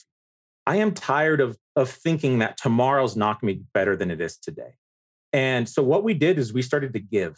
I 0.68 0.78
am 0.78 0.94
tired 0.94 1.40
of, 1.40 1.58
of 1.76 1.90
thinking 1.90 2.40
that 2.40 2.58
tomorrow's 2.58 3.16
not 3.16 3.40
going 3.40 3.54
to 3.54 3.60
be 3.60 3.66
better 3.74 3.96
than 3.96 4.12
it 4.12 4.20
is 4.20 4.38
today. 4.38 4.76
And 5.32 5.68
so 5.68 5.82
what 5.82 6.04
we 6.04 6.14
did 6.14 6.38
is 6.38 6.54
we 6.54 6.62
started 6.62 6.94
to 6.94 7.00
give 7.00 7.38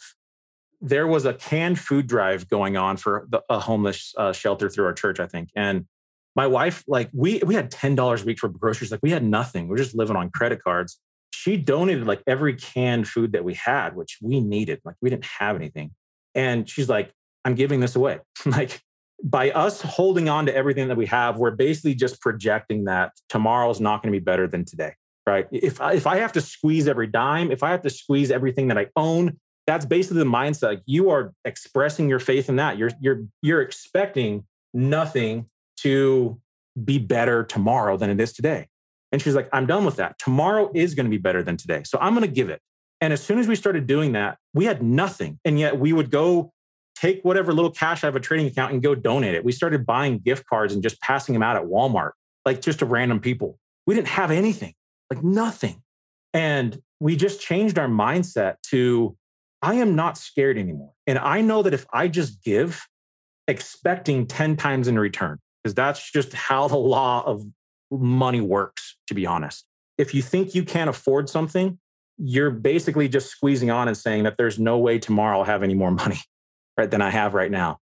there 0.80 1.06
was 1.06 1.24
a 1.24 1.34
canned 1.34 1.78
food 1.78 2.06
drive 2.06 2.48
going 2.48 2.76
on 2.76 2.96
for 2.96 3.26
the, 3.30 3.42
a 3.48 3.58
homeless 3.58 4.14
uh, 4.16 4.32
shelter 4.32 4.68
through 4.68 4.84
our 4.86 4.92
church, 4.92 5.20
I 5.20 5.26
think. 5.26 5.50
And 5.56 5.86
My 6.34 6.46
wife, 6.46 6.84
like 6.86 7.08
we 7.12 7.40
we 7.46 7.54
had 7.54 7.70
ten 7.70 7.94
dollars 7.94 8.22
a 8.22 8.26
week 8.26 8.38
for 8.38 8.48
groceries. 8.48 8.90
Like 8.90 9.00
we 9.02 9.10
had 9.10 9.24
nothing. 9.24 9.68
We 9.68 9.74
are 9.74 9.78
just 9.78 9.96
living 9.96 10.16
on 10.16 10.30
credit 10.30 10.62
cards. 10.62 11.00
She 11.32 11.56
donated 11.56 12.06
like 12.06 12.22
every 12.26 12.54
canned 12.54 13.08
food 13.08 13.32
that 13.32 13.44
we 13.44 13.54
had, 13.54 13.96
which 13.96 14.18
we 14.20 14.40
needed. 14.40 14.80
Like 14.84 14.96
we 15.00 15.10
didn't 15.10 15.26
have 15.38 15.56
anything. 15.56 15.92
And 16.34 16.68
she's 16.68 16.88
like, 16.88 17.12
I'm 17.44 17.54
giving 17.54 17.80
this 17.80 17.96
away. 17.96 18.18
like 18.46 18.82
by 19.24 19.50
us 19.52 19.80
holding 19.80 20.28
on 20.28 20.44
to 20.46 20.54
everything 20.54 20.88
that 20.88 20.96
we 20.96 21.06
have, 21.06 21.38
we're 21.38 21.52
basically 21.52 21.94
just 21.94 22.20
projecting 22.20 22.84
that 22.84 23.12
tomorrow's 23.28 23.80
not 23.80 24.02
going 24.02 24.12
to 24.12 24.18
be 24.18 24.22
better 24.22 24.46
than 24.46 24.64
today. 24.64 24.92
Right. 25.26 25.46
If 25.50 25.80
I, 25.80 25.94
if 25.94 26.06
I 26.06 26.18
have 26.18 26.32
to 26.32 26.40
squeeze 26.40 26.86
every 26.86 27.06
dime, 27.08 27.50
if 27.50 27.62
I 27.62 27.70
have 27.70 27.82
to 27.82 27.90
squeeze 27.90 28.30
everything 28.30 28.68
that 28.68 28.78
I 28.78 28.86
own, 28.94 29.40
that's 29.66 29.84
basically 29.84 30.18
the 30.18 30.24
mindset. 30.24 30.62
Like 30.62 30.82
you 30.86 31.10
are 31.10 31.32
expressing 31.44 32.08
your 32.08 32.20
faith 32.20 32.48
in 32.48 32.56
that. 32.56 32.78
You're 32.78 32.90
you're 33.00 33.24
you're 33.42 33.60
expecting 33.60 34.44
nothing 34.72 35.46
to 35.78 36.40
be 36.84 36.98
better 36.98 37.42
tomorrow 37.42 37.96
than 37.96 38.10
it 38.10 38.20
is 38.20 38.32
today. 38.32 38.68
And 39.12 39.22
she's 39.22 39.34
like, 39.34 39.48
I'm 39.52 39.66
done 39.66 39.84
with 39.84 39.96
that. 39.96 40.18
Tomorrow 40.18 40.70
is 40.74 40.94
going 40.94 41.06
to 41.06 41.10
be 41.10 41.18
better 41.18 41.42
than 41.42 41.56
today. 41.56 41.82
So 41.84 41.98
I'm 42.00 42.14
going 42.14 42.26
to 42.26 42.32
give 42.32 42.50
it. 42.50 42.60
And 43.00 43.12
as 43.12 43.22
soon 43.22 43.38
as 43.38 43.46
we 43.46 43.54
started 43.54 43.86
doing 43.86 44.12
that, 44.12 44.38
we 44.52 44.64
had 44.64 44.82
nothing. 44.82 45.38
And 45.44 45.58
yet 45.58 45.78
we 45.78 45.92
would 45.92 46.10
go 46.10 46.52
take 46.96 47.22
whatever 47.22 47.52
little 47.52 47.70
cash 47.70 48.04
out 48.04 48.08
of 48.08 48.16
a 48.16 48.20
trading 48.20 48.46
account 48.46 48.72
and 48.72 48.82
go 48.82 48.94
donate 48.94 49.34
it. 49.34 49.44
We 49.44 49.52
started 49.52 49.86
buying 49.86 50.18
gift 50.18 50.46
cards 50.46 50.72
and 50.74 50.82
just 50.82 51.00
passing 51.00 51.34
them 51.34 51.42
out 51.42 51.56
at 51.56 51.64
Walmart, 51.64 52.12
like 52.44 52.60
just 52.62 52.78
to 52.80 52.86
random 52.86 53.20
people. 53.20 53.58
We 53.86 53.94
didn't 53.94 54.08
have 54.08 54.30
anything, 54.30 54.74
like 55.12 55.22
nothing. 55.22 55.82
And 56.32 56.80
we 57.00 57.16
just 57.16 57.40
changed 57.40 57.78
our 57.78 57.88
mindset 57.88 58.56
to 58.70 59.16
I 59.66 59.74
am 59.74 59.96
not 59.96 60.16
scared 60.16 60.58
anymore. 60.58 60.92
And 61.08 61.18
I 61.18 61.40
know 61.40 61.60
that 61.64 61.74
if 61.74 61.86
I 61.92 62.06
just 62.06 62.44
give, 62.44 62.86
expecting 63.48 64.28
10 64.28 64.56
times 64.56 64.86
in 64.86 64.96
return, 64.96 65.40
because 65.62 65.74
that's 65.74 66.08
just 66.12 66.32
how 66.32 66.68
the 66.68 66.76
law 66.96 67.24
of 67.26 67.44
money 67.90 68.40
works, 68.40 68.96
to 69.08 69.14
be 69.14 69.26
honest. 69.26 69.64
If 69.98 70.14
you 70.14 70.22
think 70.22 70.54
you 70.54 70.62
can't 70.62 70.88
afford 70.88 71.28
something, 71.28 71.80
you're 72.16 72.50
basically 72.50 73.08
just 73.08 73.28
squeezing 73.28 73.72
on 73.72 73.88
and 73.88 73.96
saying 73.96 74.22
that 74.22 74.36
there's 74.38 74.60
no 74.60 74.78
way 74.78 75.00
tomorrow 75.00 75.38
I'll 75.38 75.44
have 75.44 75.64
any 75.64 75.74
more 75.74 75.90
money 76.04 76.20
right, 76.78 76.88
than 76.88 77.02
I 77.02 77.10
have 77.10 77.34
right 77.34 77.50
now. 77.50 77.78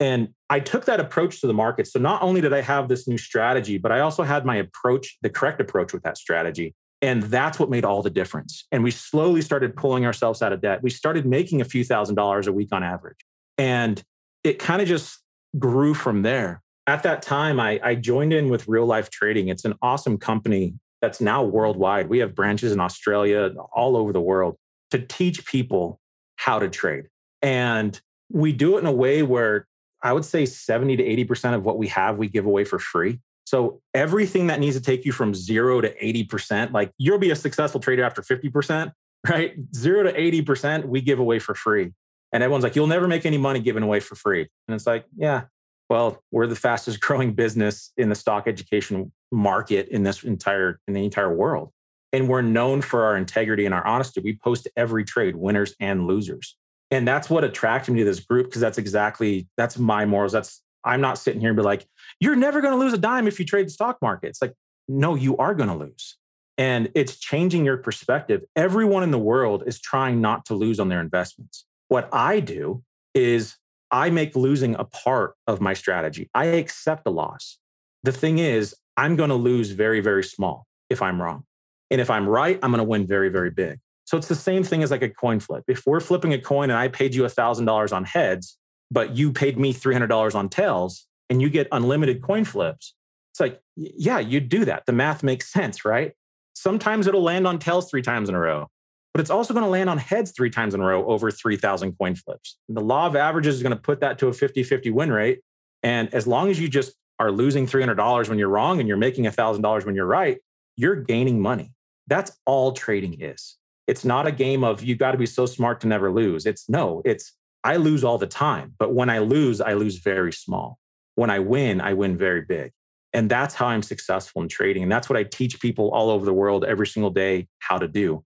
And 0.00 0.28
I 0.48 0.60
took 0.60 0.86
that 0.86 1.00
approach 1.00 1.42
to 1.42 1.46
the 1.46 1.54
market. 1.54 1.86
So 1.86 1.98
not 1.98 2.22
only 2.22 2.40
did 2.40 2.54
I 2.54 2.62
have 2.62 2.88
this 2.88 3.06
new 3.06 3.18
strategy, 3.18 3.76
but 3.76 3.92
I 3.92 4.00
also 4.00 4.22
had 4.22 4.46
my 4.46 4.56
approach, 4.56 5.18
the 5.20 5.28
correct 5.28 5.60
approach 5.60 5.92
with 5.92 6.02
that 6.04 6.16
strategy. 6.16 6.74
And 7.06 7.22
that's 7.22 7.60
what 7.60 7.70
made 7.70 7.84
all 7.84 8.02
the 8.02 8.10
difference. 8.10 8.66
And 8.72 8.82
we 8.82 8.90
slowly 8.90 9.40
started 9.40 9.76
pulling 9.76 10.04
ourselves 10.04 10.42
out 10.42 10.52
of 10.52 10.60
debt. 10.60 10.82
We 10.82 10.90
started 10.90 11.24
making 11.24 11.60
a 11.60 11.64
few 11.64 11.84
thousand 11.84 12.16
dollars 12.16 12.48
a 12.48 12.52
week 12.52 12.70
on 12.72 12.82
average. 12.82 13.18
And 13.56 14.02
it 14.42 14.58
kind 14.58 14.82
of 14.82 14.88
just 14.88 15.20
grew 15.56 15.94
from 15.94 16.22
there. 16.22 16.62
At 16.88 17.04
that 17.04 17.22
time, 17.22 17.60
I, 17.60 17.78
I 17.82 17.94
joined 17.94 18.32
in 18.32 18.48
with 18.48 18.66
Real 18.66 18.86
Life 18.86 19.08
Trading. 19.10 19.46
It's 19.46 19.64
an 19.64 19.74
awesome 19.82 20.18
company 20.18 20.74
that's 21.00 21.20
now 21.20 21.44
worldwide. 21.44 22.08
We 22.08 22.18
have 22.18 22.34
branches 22.34 22.72
in 22.72 22.80
Australia, 22.80 23.54
all 23.72 23.96
over 23.96 24.12
the 24.12 24.20
world 24.20 24.56
to 24.90 24.98
teach 24.98 25.46
people 25.46 26.00
how 26.34 26.58
to 26.58 26.68
trade. 26.68 27.04
And 27.40 28.00
we 28.32 28.52
do 28.52 28.76
it 28.76 28.80
in 28.80 28.86
a 28.86 28.92
way 28.92 29.22
where 29.22 29.68
I 30.02 30.12
would 30.12 30.24
say 30.24 30.44
70 30.44 30.96
to 30.96 31.04
80% 31.04 31.54
of 31.54 31.62
what 31.62 31.78
we 31.78 31.86
have, 31.88 32.16
we 32.18 32.28
give 32.28 32.46
away 32.46 32.64
for 32.64 32.80
free. 32.80 33.20
So 33.46 33.80
everything 33.94 34.48
that 34.48 34.58
needs 34.58 34.76
to 34.76 34.82
take 34.82 35.04
you 35.04 35.12
from 35.12 35.34
zero 35.34 35.80
to 35.80 35.96
80%, 35.98 36.72
like 36.72 36.90
you'll 36.98 37.18
be 37.18 37.30
a 37.30 37.36
successful 37.36 37.80
trader 37.80 38.02
after 38.02 38.20
50%, 38.20 38.92
right? 39.28 39.54
Zero 39.74 40.02
to 40.02 40.12
80%, 40.12 40.86
we 40.86 41.00
give 41.00 41.20
away 41.20 41.38
for 41.38 41.54
free. 41.54 41.92
And 42.32 42.42
everyone's 42.42 42.64
like, 42.64 42.74
you'll 42.74 42.88
never 42.88 43.06
make 43.06 43.24
any 43.24 43.38
money 43.38 43.60
giving 43.60 43.84
away 43.84 44.00
for 44.00 44.16
free. 44.16 44.40
And 44.68 44.74
it's 44.74 44.86
like, 44.86 45.06
yeah, 45.16 45.44
well, 45.88 46.22
we're 46.32 46.48
the 46.48 46.56
fastest 46.56 47.00
growing 47.00 47.34
business 47.34 47.92
in 47.96 48.08
the 48.08 48.16
stock 48.16 48.48
education 48.48 49.12
market 49.30 49.88
in 49.88 50.02
this 50.02 50.24
entire 50.24 50.80
in 50.88 50.94
the 50.94 51.04
entire 51.04 51.32
world. 51.32 51.70
And 52.12 52.28
we're 52.28 52.42
known 52.42 52.82
for 52.82 53.04
our 53.04 53.16
integrity 53.16 53.64
and 53.64 53.74
our 53.74 53.86
honesty. 53.86 54.20
We 54.20 54.38
post 54.42 54.68
every 54.76 55.04
trade, 55.04 55.36
winners 55.36 55.74
and 55.80 56.06
losers. 56.06 56.56
And 56.90 57.06
that's 57.06 57.28
what 57.28 57.44
attracted 57.44 57.92
me 57.92 58.00
to 58.00 58.04
this 58.04 58.20
group 58.20 58.46
because 58.46 58.60
that's 58.60 58.78
exactly 58.78 59.48
that's 59.56 59.78
my 59.78 60.04
morals. 60.04 60.32
That's 60.32 60.62
I'm 60.86 61.00
not 61.00 61.18
sitting 61.18 61.40
here 61.40 61.50
and 61.50 61.56
be 61.56 61.62
like, 61.62 61.86
you're 62.20 62.36
never 62.36 62.60
going 62.60 62.72
to 62.72 62.78
lose 62.78 62.92
a 62.92 62.98
dime 62.98 63.26
if 63.26 63.38
you 63.38 63.44
trade 63.44 63.66
the 63.66 63.70
stock 63.70 63.98
market. 64.00 64.28
It's 64.28 64.40
like, 64.40 64.54
no, 64.88 65.14
you 65.14 65.36
are 65.36 65.54
going 65.54 65.68
to 65.68 65.74
lose. 65.74 66.16
And 66.58 66.90
it's 66.94 67.18
changing 67.18 67.64
your 67.64 67.76
perspective. 67.76 68.44
Everyone 68.54 69.02
in 69.02 69.10
the 69.10 69.18
world 69.18 69.64
is 69.66 69.80
trying 69.80 70.20
not 70.20 70.46
to 70.46 70.54
lose 70.54 70.80
on 70.80 70.88
their 70.88 71.00
investments. 71.00 71.66
What 71.88 72.08
I 72.12 72.40
do 72.40 72.82
is 73.14 73.56
I 73.90 74.10
make 74.10 74.34
losing 74.34 74.74
a 74.76 74.84
part 74.84 75.34
of 75.46 75.60
my 75.60 75.74
strategy. 75.74 76.30
I 76.34 76.46
accept 76.46 77.04
the 77.04 77.10
loss. 77.10 77.58
The 78.04 78.12
thing 78.12 78.38
is, 78.38 78.74
I'm 78.96 79.16
going 79.16 79.28
to 79.28 79.36
lose 79.36 79.72
very, 79.72 80.00
very 80.00 80.24
small 80.24 80.66
if 80.88 81.02
I'm 81.02 81.20
wrong. 81.20 81.44
And 81.90 82.00
if 82.00 82.10
I'm 82.10 82.28
right, 82.28 82.58
I'm 82.62 82.70
going 82.70 82.78
to 82.78 82.84
win 82.84 83.06
very, 83.06 83.28
very 83.28 83.50
big. 83.50 83.78
So 84.04 84.16
it's 84.16 84.28
the 84.28 84.34
same 84.34 84.62
thing 84.62 84.82
as 84.82 84.90
like 84.90 85.02
a 85.02 85.08
coin 85.08 85.40
flip. 85.40 85.64
If 85.68 85.84
we're 85.86 86.00
flipping 86.00 86.32
a 86.32 86.40
coin 86.40 86.70
and 86.70 86.78
I 86.78 86.88
paid 86.88 87.14
you 87.14 87.22
$1,000 87.22 87.92
on 87.92 88.04
heads, 88.04 88.56
but 88.90 89.16
you 89.16 89.32
paid 89.32 89.58
me 89.58 89.72
$300 89.72 90.34
on 90.34 90.48
tails 90.48 91.06
and 91.28 91.42
you 91.42 91.50
get 91.50 91.68
unlimited 91.72 92.22
coin 92.22 92.44
flips, 92.44 92.94
it's 93.32 93.40
like, 93.40 93.60
yeah, 93.76 94.18
you'd 94.18 94.48
do 94.48 94.64
that. 94.64 94.86
The 94.86 94.92
math 94.92 95.22
makes 95.22 95.52
sense, 95.52 95.84
right? 95.84 96.12
Sometimes 96.54 97.06
it'll 97.06 97.22
land 97.22 97.46
on 97.46 97.58
tails 97.58 97.90
three 97.90 98.02
times 98.02 98.28
in 98.28 98.34
a 98.34 98.40
row, 98.40 98.68
but 99.12 99.20
it's 99.20 99.30
also 99.30 99.52
going 99.52 99.64
to 99.64 99.70
land 99.70 99.90
on 99.90 99.98
heads 99.98 100.32
three 100.32 100.50
times 100.50 100.74
in 100.74 100.80
a 100.80 100.84
row 100.84 101.04
over 101.06 101.30
3,000 101.30 101.92
coin 101.98 102.14
flips. 102.14 102.58
The 102.68 102.80
law 102.80 103.06
of 103.06 103.14
averages 103.14 103.56
is 103.56 103.62
going 103.62 103.74
to 103.74 103.80
put 103.80 104.00
that 104.00 104.18
to 104.18 104.28
a 104.28 104.32
50 104.32 104.62
50 104.62 104.90
win 104.90 105.12
rate. 105.12 105.40
And 105.82 106.12
as 106.14 106.26
long 106.26 106.48
as 106.48 106.58
you 106.58 106.68
just 106.68 106.94
are 107.18 107.30
losing 107.30 107.66
$300 107.66 108.28
when 108.28 108.38
you're 108.38 108.48
wrong 108.48 108.78
and 108.78 108.88
you're 108.88 108.96
making 108.96 109.24
$1,000 109.24 109.84
when 109.84 109.94
you're 109.94 110.06
right, 110.06 110.38
you're 110.76 110.96
gaining 110.96 111.40
money. 111.40 111.72
That's 112.06 112.32
all 112.46 112.72
trading 112.72 113.20
is. 113.20 113.56
It's 113.86 114.04
not 114.04 114.26
a 114.26 114.32
game 114.32 114.64
of 114.64 114.82
you 114.82 114.96
got 114.96 115.12
to 115.12 115.18
be 115.18 115.26
so 115.26 115.46
smart 115.46 115.80
to 115.80 115.86
never 115.86 116.10
lose. 116.10 116.46
It's 116.46 116.68
no, 116.68 117.02
it's 117.04 117.32
I 117.66 117.76
lose 117.76 118.04
all 118.04 118.16
the 118.16 118.28
time. 118.28 118.74
But 118.78 118.94
when 118.94 119.10
I 119.10 119.18
lose, 119.18 119.60
I 119.60 119.72
lose 119.72 119.98
very 119.98 120.32
small. 120.32 120.78
When 121.16 121.30
I 121.30 121.40
win, 121.40 121.80
I 121.80 121.94
win 121.94 122.16
very 122.16 122.42
big. 122.42 122.70
And 123.12 123.28
that's 123.28 123.54
how 123.54 123.66
I'm 123.66 123.82
successful 123.82 124.40
in 124.40 124.48
trading. 124.48 124.84
And 124.84 124.92
that's 124.92 125.08
what 125.08 125.16
I 125.16 125.24
teach 125.24 125.60
people 125.60 125.90
all 125.90 126.10
over 126.10 126.24
the 126.24 126.32
world 126.32 126.64
every 126.64 126.86
single 126.86 127.10
day 127.10 127.48
how 127.58 127.78
to 127.78 127.88
do. 127.88 128.24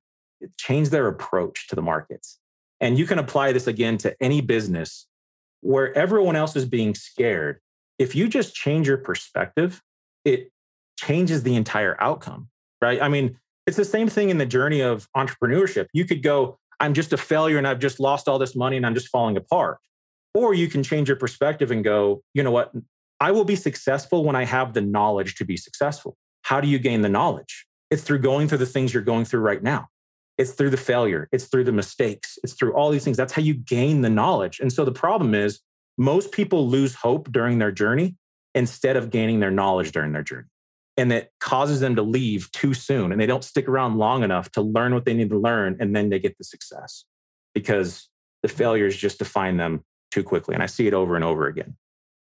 Change 0.59 0.91
their 0.91 1.07
approach 1.07 1.69
to 1.69 1.75
the 1.75 1.81
markets. 1.81 2.39
And 2.83 2.99
you 2.99 3.07
can 3.07 3.19
apply 3.19 3.53
this 3.53 3.67
again 3.67 3.97
to 3.99 4.15
any 4.21 4.43
business 4.43 5.07
where 5.63 5.97
everyone 5.97 6.37
else 6.37 6.55
is 6.55 6.67
being 6.67 6.95
scared. 6.95 7.61
If 7.99 8.15
you 8.15 8.29
just 8.29 8.55
change 8.55 8.89
your 8.89 8.99
perspective, 8.99 9.81
it 10.27 10.51
changes 10.99 11.45
the 11.45 11.57
entire 11.57 11.97
outcome, 11.99 12.49
right? 12.83 13.01
I 13.01 13.09
mean, 13.09 13.39
it's 13.67 13.79
the 13.79 13.87
same 13.87 14.09
thing 14.09 14.29
in 14.29 14.37
the 14.37 14.47
journey 14.47 14.81
of 14.81 15.09
entrepreneurship. 15.17 15.87
You 15.95 16.05
could 16.05 16.23
go, 16.23 16.59
I'm 16.81 16.95
just 16.95 17.13
a 17.13 17.17
failure 17.17 17.59
and 17.59 17.69
I've 17.69 17.79
just 17.79 18.01
lost 18.01 18.27
all 18.27 18.39
this 18.39 18.57
money 18.57 18.77
and 18.77 18.87
I'm 18.87 18.95
just 18.95 19.09
falling 19.09 19.37
apart. 19.37 19.79
Or 20.35 20.55
you 20.55 20.69
can 20.69 20.83
change 20.83 21.09
your 21.09 21.17
perspective 21.17 21.71
and 21.71 21.85
go, 21.85 22.23
you 22.35 22.43
know 22.43 22.51
what? 22.51 22.73
I 23.21 23.33
will 23.33 23.45
be 23.45 23.57
successful 23.57 24.25
when 24.25 24.35
I 24.35 24.45
have 24.45 24.73
the 24.73 24.81
knowledge 24.81 25.35
to 25.37 25.45
be 25.45 25.57
successful. 25.57 26.17
How 26.43 26.61
do 26.61 26.69
you 26.69 26.79
gain 26.79 27.03
the 27.03 27.09
knowledge? 27.09 27.67
It's 27.91 28.03
through 28.03 28.21
going 28.21 28.49
through 28.49 28.59
the 28.59 28.67
things 28.67 28.95
you're 28.95 29.03
going 29.03 29.27
through 29.27 29.41
right 29.41 29.63
now. 29.63 29.89
It's 30.39 30.53
through 30.53 30.71
the 30.71 30.79
failure. 30.79 31.29
It's 31.33 31.45
through 31.45 31.65
the 31.65 31.73
mistakes. 31.73 32.39
It's 32.43 32.55
through 32.55 32.73
all 32.73 32.91
these 32.91 33.05
things. 33.05 33.19
That's 33.19 33.33
how 33.33 33.43
you 33.43 33.55
gain 33.55 34.01
the 34.01 34.09
knowledge. 34.09 34.59
And 34.61 34.73
so 34.73 34.87
the 34.87 34.93
problem 34.93 35.35
is 35.35 35.61
most 35.99 36.33
people 36.33 36.67
lose 36.67 36.95
hope 36.95 37.31
during 37.31 37.59
their 37.59 37.73
journey 37.73 38.17
instead 38.55 38.97
of 38.97 39.11
gaining 39.11 39.41
their 39.41 39.51
knowledge 39.51 39.93
during 39.93 40.13
their 40.13 40.23
journey 40.23 40.49
and 41.01 41.13
it 41.13 41.33
causes 41.41 41.81
them 41.81 41.97
to 41.97 42.03
leave 42.03 42.51
too 42.53 42.75
soon 42.75 43.11
and 43.11 43.21
they 43.21 43.27
don't 43.27 43.45
stick 43.45 43.67
around 43.67 43.97
long 43.97 44.23
enough 44.23 44.51
to 44.53 44.61
learn 44.61 44.93
what 44.93 45.05
they 45.05 45.15
need 45.15 45.31
to 45.31 45.39
learn 45.39 45.77
and 45.81 45.97
then 45.97 46.11
they 46.11 46.19
get 46.19 46.37
the 46.37 46.45
success 46.45 47.05
because 47.55 48.09
the 48.43 48.49
failures 48.49 48.97
just 48.97 49.19
define 49.19 49.57
them 49.57 49.83
too 50.11 50.23
quickly 50.23 50.55
and 50.55 50.63
i 50.63 50.67
see 50.67 50.87
it 50.87 50.95
over 50.95 51.17
and 51.17 51.25
over 51.25 51.47
again. 51.47 51.77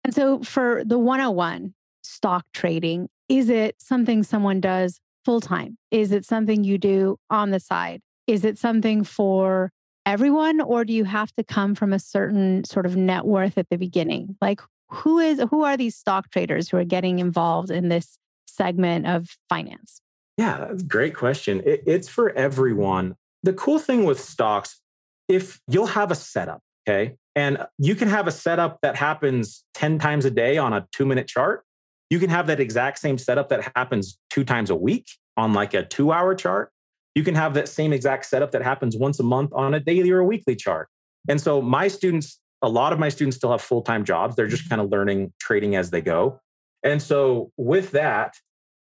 And 0.03 0.13
so 0.13 0.41
for 0.41 0.83
the 0.85 0.99
101 0.99 1.73
stock 2.03 2.45
trading 2.53 3.09
is 3.29 3.49
it 3.49 3.75
something 3.79 4.23
someone 4.23 4.61
does 4.61 4.99
full 5.25 5.41
time 5.41 5.77
is 5.91 6.11
it 6.11 6.25
something 6.25 6.63
you 6.63 6.77
do 6.77 7.17
on 7.29 7.51
the 7.51 7.59
side? 7.59 8.01
Is 8.27 8.43
it 8.43 8.57
something 8.57 9.03
for 9.03 9.71
everyone 10.05 10.61
or 10.61 10.83
do 10.83 10.93
you 10.93 11.05
have 11.05 11.33
to 11.35 11.43
come 11.43 11.75
from 11.75 11.93
a 11.93 11.99
certain 11.99 12.63
sort 12.63 12.85
of 12.85 12.95
net 12.95 13.25
worth 13.25 13.57
at 13.57 13.69
the 13.69 13.77
beginning? 13.77 14.35
Like 14.41 14.61
who 14.89 15.19
is 15.19 15.41
who 15.49 15.63
are 15.63 15.77
these 15.77 15.95
stock 15.95 16.29
traders 16.31 16.69
who 16.69 16.77
are 16.77 16.85
getting 16.85 17.19
involved 17.19 17.71
in 17.71 17.89
this 17.89 18.17
segment 18.47 19.07
of 19.07 19.27
finance? 19.49 20.01
Yeah, 20.37 20.71
great 20.87 21.15
question. 21.15 21.61
It, 21.65 21.83
it's 21.85 22.07
for 22.07 22.31
everyone. 22.31 23.15
The 23.43 23.53
cool 23.53 23.79
thing 23.79 24.05
with 24.05 24.19
stocks, 24.19 24.81
if 25.27 25.59
you'll 25.67 25.87
have 25.87 26.11
a 26.11 26.15
setup, 26.15 26.61
okay, 26.87 27.15
and 27.35 27.65
you 27.77 27.95
can 27.95 28.07
have 28.07 28.27
a 28.27 28.31
setup 28.31 28.79
that 28.81 28.95
happens 28.95 29.63
10 29.73 29.99
times 29.99 30.25
a 30.25 30.31
day 30.31 30.57
on 30.57 30.73
a 30.73 30.87
two 30.91 31.05
minute 31.05 31.27
chart. 31.27 31.63
You 32.09 32.19
can 32.19 32.29
have 32.29 32.47
that 32.47 32.59
exact 32.59 32.99
same 32.99 33.17
setup 33.17 33.49
that 33.49 33.71
happens 33.75 34.17
two 34.29 34.43
times 34.43 34.69
a 34.69 34.75
week 34.75 35.07
on 35.35 35.53
like 35.53 35.73
a 35.73 35.83
two 35.83 36.11
hour 36.11 36.33
chart. 36.35 36.71
You 37.15 37.23
can 37.23 37.35
have 37.35 37.53
that 37.55 37.67
same 37.67 37.93
exact 37.93 38.25
setup 38.25 38.51
that 38.51 38.61
happens 38.61 38.95
once 38.95 39.19
a 39.19 39.23
month 39.23 39.51
on 39.53 39.73
a 39.73 39.79
daily 39.79 40.11
or 40.11 40.19
a 40.19 40.25
weekly 40.25 40.55
chart. 40.55 40.87
And 41.27 41.41
so 41.41 41.61
my 41.61 41.87
students, 41.87 42.39
a 42.61 42.69
lot 42.69 42.93
of 42.93 42.99
my 42.99 43.09
students 43.09 43.37
still 43.37 43.51
have 43.51 43.61
full 43.61 43.81
time 43.81 44.05
jobs. 44.05 44.35
They're 44.35 44.47
just 44.47 44.69
kind 44.69 44.81
of 44.81 44.89
learning 44.89 45.33
trading 45.39 45.75
as 45.75 45.89
they 45.89 46.01
go. 46.01 46.39
And 46.83 47.01
so 47.01 47.51
with 47.57 47.91
that, 47.91 48.35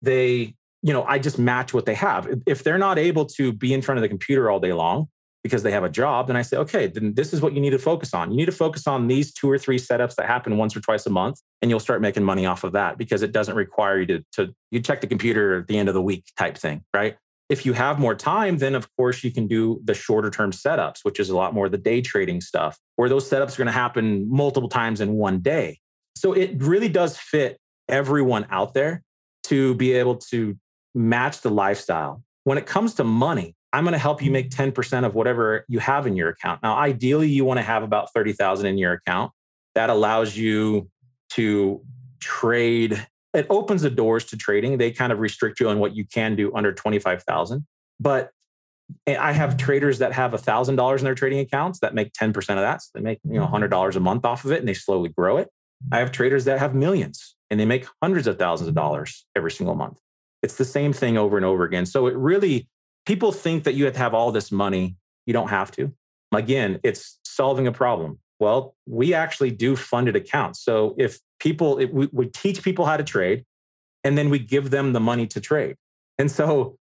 they, 0.03 0.55
you 0.83 0.93
know, 0.93 1.05
I 1.05 1.19
just 1.19 1.39
match 1.39 1.75
what 1.75 1.87
they 1.87 1.95
have. 1.95 2.29
If 2.47 2.65
they're 2.65 2.79
not 2.79 2.99
able 2.99 3.27
to 3.27 3.53
be 3.53 3.75
in 3.75 3.83
front 3.83 3.99
of 3.99 4.03
the 4.03 4.09
computer 4.09 4.51
all 4.51 4.61
day 4.61 4.73
long 4.73 5.09
because 5.43 5.63
they 5.63 5.71
have 5.71 5.85
a 5.85 5.89
job, 5.89 6.27
then 6.27 6.37
I 6.37 6.43
say, 6.43 6.57
okay, 6.59 6.87
then 6.87 7.15
this 7.15 7.33
is 7.33 7.41
what 7.41 7.55
you 7.55 7.61
need 7.61 7.71
to 7.71 7.79
focus 7.79 8.13
on. 8.13 8.31
You 8.31 8.37
need 8.37 8.47
to 8.47 8.53
focus 8.53 8.87
on 8.87 9.07
these 9.07 9.33
two 9.33 9.51
or 9.51 9.59
three 9.59 9.79
setups 9.79 10.15
that 10.17 10.27
happen 10.27 10.59
once 10.59 10.77
or 10.77 10.81
twice 10.81 11.07
a 11.07 11.11
month, 11.11 11.41
and 11.63 11.71
you'll 11.71 11.81
start 11.81 12.01
making 12.01 12.25
money 12.25 12.47
off 12.47 12.65
of 12.65 12.73
that 12.73 12.99
because 12.99 13.23
it 13.23 13.33
doesn't 13.33 13.57
require 13.57 14.01
you 14.01 14.07
to, 14.07 14.25
to 14.33 14.55
you 14.71 14.81
check 14.81 15.01
the 15.01 15.07
computer 15.07 15.61
at 15.61 15.67
the 15.67 15.79
end 15.79 15.89
of 15.89 15.95
the 15.95 16.03
week 16.03 16.25
type 16.39 16.59
thing, 16.59 16.85
right? 16.95 17.17
If 17.49 17.67
you 17.67 17.73
have 17.73 17.99
more 17.99 18.15
time, 18.15 18.59
then 18.59 18.75
of 18.75 18.87
course 18.97 19.25
you 19.25 19.33
can 19.33 19.49
do 19.49 19.81
the 19.85 19.95
shorter 19.95 20.31
term 20.31 20.53
setups, 20.53 20.99
which 21.03 21.19
is 21.19 21.31
a 21.31 21.37
lot 21.37 21.53
more 21.53 21.69
the 21.69 21.79
day 21.79 22.01
trading 22.01 22.41
stuff, 22.41 22.79
where 22.97 23.09
those 23.09 23.29
setups 23.29 23.55
are 23.55 23.59
going 23.59 23.67
to 23.67 23.73
happen 23.73 24.31
multiple 24.31 24.69
times 24.69 25.01
in 25.01 25.15
one 25.15 25.41
day. 25.41 25.81
So 26.17 26.33
it 26.33 26.63
really 26.63 26.89
does 26.89 27.17
fit 27.17 27.59
everyone 27.91 28.47
out 28.51 28.75
there 28.75 29.03
to 29.45 29.75
be 29.75 29.93
able 29.93 30.17
to 30.17 30.57
match 30.95 31.41
the 31.41 31.51
lifestyle. 31.51 32.23
When 32.45 32.59
it 32.59 32.67
comes 32.67 32.95
to 32.95 33.05
money, 33.05 33.55
I'm 33.73 33.85
going 33.85 33.93
to 33.93 33.99
help 33.99 34.23
you 34.23 34.31
mm. 34.31 34.35
make 34.35 34.51
10% 34.51 35.05
of 35.05 35.15
whatever 35.15 35.65
you 35.69 35.79
have 35.79 36.07
in 36.07 36.17
your 36.17 36.31
account. 36.31 36.63
Now, 36.63 36.77
ideally, 36.77 37.29
you 37.29 37.45
want 37.45 37.59
to 37.59 37.63
have 37.63 37.83
about 37.83 38.13
30,000 38.13 38.67
in 38.67 38.79
your 38.79 38.93
account. 38.93 39.33
That 39.75 39.91
allows 39.91 40.37
you 40.37 40.89
to 41.31 41.83
trade. 42.19 43.07
It 43.33 43.47
opens 43.49 43.83
the 43.83 43.91
doors 43.91 44.25
to 44.27 44.37
trading. 44.37 44.79
They 44.79 44.91
kind 44.91 45.13
of 45.13 45.21
restrict 45.21 45.61
you 45.61 45.69
on 45.69 45.79
what 45.79 45.95
you 45.95 46.05
can 46.05 46.35
do 46.35 46.53
under 46.55 46.73
25,000. 46.73 47.65
But 48.01 48.31
eh, 49.07 49.17
I 49.19 49.33
have 49.33 49.55
mm. 49.55 49.59
traders 49.59 49.99
that 49.99 50.13
have 50.13 50.33
$1,000 50.33 50.99
in 50.99 51.05
their 51.05 51.15
trading 51.15 51.39
accounts 51.39 51.79
that 51.81 51.95
make 51.95 52.13
10% 52.13 52.37
of 52.37 52.45
that. 52.45 52.83
So 52.83 52.91
they 52.95 53.01
make, 53.01 53.21
you 53.25 53.39
know, 53.39 53.47
$100 53.47 53.71
mm. 53.71 53.97
a 53.97 54.01
month 54.01 54.25
off 54.25 54.45
of 54.45 54.51
it 54.51 54.59
and 54.59 54.69
they 54.69 54.75
slowly 54.75 55.11
grow 55.11 55.37
it. 55.37 55.49
I 55.93 55.99
have 55.99 56.13
traders 56.13 56.45
that 56.45 56.59
have 56.59 56.75
millions 56.75 57.37
and 57.50 57.59
they 57.59 57.64
make 57.64 57.87
hundreds 58.02 58.26
of 58.26 58.38
thousands 58.38 58.69
of 58.69 58.75
dollars 58.75 59.26
every 59.37 59.50
single 59.50 59.75
month. 59.75 59.99
It's 60.42 60.57
the 60.57 60.64
same 60.64 60.92
thing 60.92 61.19
over 61.19 61.37
and 61.37 61.45
over 61.45 61.64
again. 61.64 61.85
So 61.85 62.07
it 62.07 62.16
really, 62.16 62.69
people 63.07 63.33
think 63.33 63.64
that 63.64 63.75
you 63.75 63.85
have 63.85 63.95
to 63.95 63.99
have 63.99 64.14
all 64.14 64.33
this 64.33 64.50
money. 64.50 64.97
You 65.26 65.33
don't 65.33 65.49
have 65.49 65.71
to. 65.73 65.92
Again, 66.33 66.80
it's 66.83 67.19
solving 67.25 67.66
a 67.66 67.73
problem. 67.73 68.19
Well, 68.38 68.75
we 68.87 69.12
actually 69.12 69.50
do 69.50 69.76
funded 69.76 70.16
accounts. 70.16 70.62
So 70.62 70.95
if 70.97 71.19
people, 71.40 71.78
if 71.78 71.90
we, 71.90 72.09
we 72.12 72.26
teach 72.26 72.62
people 72.62 72.87
how 72.87 72.97
to 72.97 73.04
trade 73.04 73.45
and 74.04 74.16
then 74.16 74.30
we 74.30 74.38
give 74.38 74.71
them 74.71 74.92
the 74.92 75.00
money 75.00 75.26
to 75.26 75.40
trade. 75.40 75.76
And 76.19 76.30
so 76.30 76.78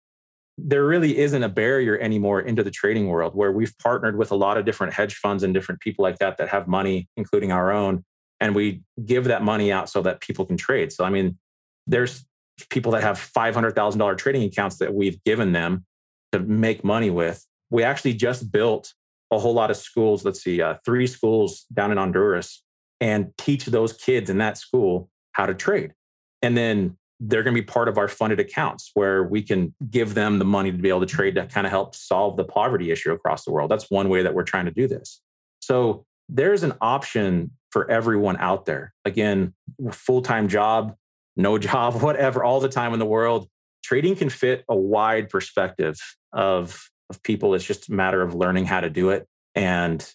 there 0.57 0.85
really 0.85 1.17
isn't 1.17 1.43
a 1.43 1.49
barrier 1.49 1.97
anymore 1.99 2.41
into 2.41 2.63
the 2.63 2.71
trading 2.71 3.07
world 3.07 3.35
where 3.35 3.51
we've 3.51 3.75
partnered 3.77 4.17
with 4.17 4.31
a 4.31 4.35
lot 4.35 4.57
of 4.57 4.65
different 4.65 4.93
hedge 4.93 5.15
funds 5.15 5.43
and 5.43 5.53
different 5.53 5.81
people 5.81 6.03
like 6.03 6.17
that 6.19 6.37
that 6.37 6.49
have 6.49 6.67
money, 6.67 7.07
including 7.15 7.51
our 7.51 7.71
own, 7.71 8.03
and 8.39 8.55
we 8.55 8.81
give 9.03 9.25
that 9.25 9.43
money 9.43 9.71
out 9.71 9.89
so 9.89 10.01
that 10.01 10.21
people 10.21 10.45
can 10.45 10.57
trade. 10.57 10.91
So, 10.91 11.03
I 11.03 11.09
mean, 11.09 11.37
there's 11.85 12.25
people 12.69 12.91
that 12.93 13.03
have 13.03 13.17
$500,000 13.17 14.17
trading 14.17 14.43
accounts 14.43 14.77
that 14.77 14.93
we've 14.93 15.23
given 15.23 15.51
them 15.51 15.85
to 16.31 16.39
make 16.39 16.83
money 16.83 17.09
with. 17.09 17.45
We 17.69 17.83
actually 17.83 18.13
just 18.13 18.51
built 18.51 18.93
a 19.31 19.37
whole 19.37 19.53
lot 19.53 19.71
of 19.71 19.77
schools. 19.77 20.23
Let's 20.23 20.43
see, 20.43 20.61
uh, 20.61 20.75
three 20.85 21.07
schools 21.07 21.65
down 21.73 21.91
in 21.91 21.97
Honduras 21.97 22.63
and 22.99 23.31
teach 23.37 23.65
those 23.65 23.93
kids 23.93 24.29
in 24.29 24.37
that 24.39 24.57
school 24.57 25.09
how 25.33 25.45
to 25.45 25.53
trade. 25.53 25.93
And 26.41 26.57
then 26.57 26.97
they're 27.19 27.43
going 27.43 27.55
to 27.55 27.61
be 27.61 27.65
part 27.65 27.87
of 27.87 27.97
our 27.97 28.07
funded 28.07 28.39
accounts 28.39 28.91
where 28.93 29.23
we 29.23 29.41
can 29.41 29.73
give 29.89 30.13
them 30.13 30.39
the 30.39 30.45
money 30.45 30.71
to 30.71 30.77
be 30.77 30.89
able 30.89 30.99
to 30.99 31.05
trade 31.05 31.35
to 31.35 31.45
kind 31.47 31.65
of 31.65 31.71
help 31.71 31.95
solve 31.95 32.37
the 32.37 32.43
poverty 32.43 32.91
issue 32.91 33.11
across 33.11 33.43
the 33.43 33.51
world. 33.51 33.71
That's 33.71 33.89
one 33.89 34.09
way 34.09 34.21
that 34.21 34.33
we're 34.33 34.43
trying 34.43 34.65
to 34.65 34.71
do 34.71 34.87
this. 34.87 35.21
So 35.59 36.05
there's 36.29 36.63
an 36.63 36.73
option 36.79 37.51
for 37.71 37.89
everyone 37.89 38.37
out 38.37 38.65
there. 38.65 38.93
Again, 39.05 39.53
full 39.91 40.21
time 40.21 40.47
job, 40.47 40.95
no 41.35 41.57
job, 41.57 42.01
whatever, 42.01 42.43
all 42.43 42.59
the 42.59 42.69
time 42.69 42.93
in 42.93 42.99
the 42.99 43.05
world. 43.05 43.47
Trading 43.83 44.15
can 44.15 44.29
fit 44.29 44.65
a 44.67 44.75
wide 44.75 45.29
perspective 45.29 45.97
of, 46.33 46.89
of 47.09 47.23
people. 47.23 47.53
It's 47.53 47.63
just 47.63 47.89
a 47.89 47.93
matter 47.93 48.21
of 48.21 48.35
learning 48.35 48.65
how 48.65 48.81
to 48.81 48.89
do 48.89 49.11
it. 49.11 49.27
And 49.55 50.05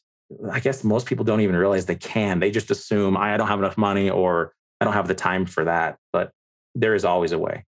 I 0.50 0.60
guess 0.60 0.84
most 0.84 1.06
people 1.06 1.24
don't 1.24 1.40
even 1.40 1.56
realize 1.56 1.86
they 1.86 1.94
can. 1.94 2.38
They 2.38 2.50
just 2.50 2.70
assume 2.70 3.16
I 3.16 3.36
don't 3.36 3.48
have 3.48 3.58
enough 3.58 3.78
money 3.78 4.10
or 4.10 4.52
I 4.80 4.84
don't 4.84 4.94
have 4.94 5.08
the 5.08 5.14
time 5.14 5.46
for 5.46 5.64
that. 5.64 5.96
But 6.12 6.32
there 6.74 6.94
is 6.94 7.04
always 7.04 7.32
a 7.32 7.38
way. 7.38 7.64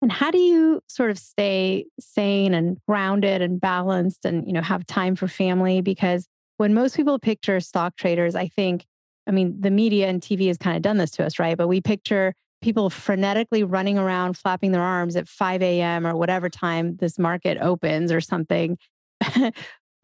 And 0.00 0.10
how 0.10 0.30
do 0.30 0.38
you 0.38 0.82
sort 0.88 1.10
of 1.10 1.18
stay 1.18 1.86
sane 2.00 2.54
and 2.54 2.76
grounded 2.88 3.40
and 3.40 3.60
balanced 3.60 4.24
and 4.24 4.46
you 4.46 4.52
know 4.52 4.60
have 4.60 4.84
time 4.84 5.14
for 5.14 5.28
family 5.28 5.80
because 5.80 6.26
when 6.56 6.74
most 6.74 6.96
people 6.96 7.18
picture 7.18 7.60
stock 7.60 7.96
traders, 7.96 8.34
I 8.34 8.48
think, 8.48 8.84
I 9.26 9.30
mean, 9.30 9.60
the 9.60 9.70
media 9.70 10.08
and 10.08 10.20
TV 10.20 10.48
has 10.48 10.58
kind 10.58 10.76
of 10.76 10.82
done 10.82 10.98
this 10.98 11.10
to 11.12 11.24
us, 11.24 11.38
right? 11.38 11.56
But 11.56 11.68
we 11.68 11.80
picture 11.80 12.34
people 12.60 12.90
frenetically 12.90 13.64
running 13.66 13.98
around, 13.98 14.36
flapping 14.36 14.72
their 14.72 14.82
arms 14.82 15.16
at 15.16 15.28
5 15.28 15.62
a.m. 15.62 16.06
or 16.06 16.16
whatever 16.16 16.48
time 16.48 16.96
this 16.96 17.18
market 17.18 17.58
opens 17.60 18.12
or 18.12 18.20
something. 18.20 18.78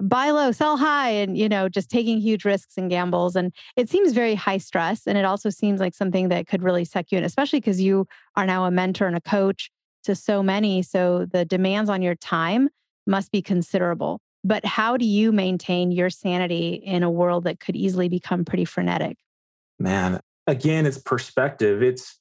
buy 0.01 0.31
low, 0.31 0.53
sell 0.53 0.77
high, 0.77 1.11
and 1.11 1.37
you 1.37 1.49
know, 1.49 1.69
just 1.69 1.91
taking 1.91 2.21
huge 2.21 2.45
risks 2.45 2.77
and 2.77 2.91
gambles. 2.91 3.35
And 3.37 3.53
it 3.77 3.89
seems 3.89 4.13
very 4.13 4.35
high 4.35 4.59
stress. 4.59 5.07
And 5.07 5.19
it 5.19 5.25
also 5.25 5.51
seems 5.51 5.81
like 5.81 5.95
something 5.95 6.29
that 6.29 6.47
could 6.47 6.63
really 6.63 6.85
suck 6.85 7.07
you 7.11 7.19
in, 7.19 7.25
especially 7.25 7.61
because 7.61 7.81
you 7.81 8.07
are 8.37 8.47
now 8.47 8.65
a 8.65 8.71
mentor 8.71 9.07
and 9.07 9.17
a 9.17 9.21
coach 9.21 9.71
to 10.05 10.15
so 10.15 10.43
many. 10.43 10.83
So 10.83 11.27
the 11.31 11.45
demands 11.45 11.91
on 11.91 12.03
your 12.03 12.15
time 12.15 12.69
must 13.07 13.33
be 13.33 13.43
considerable. 13.43 14.21
But 14.49 14.65
how 14.65 14.97
do 14.97 15.05
you 15.05 15.31
maintain 15.31 15.93
your 15.93 16.09
sanity 16.09 16.81
in 16.83 17.03
a 17.03 17.11
world 17.11 17.45
that 17.45 17.61
could 17.61 17.77
easily 17.77 18.09
become 18.09 18.47
pretty 18.47 18.65
frenetic? 18.65 19.19
Man, 19.79 20.21
again, 20.47 20.87
it's 20.87 20.97
perspective. 20.97 21.83
It's 21.83 22.19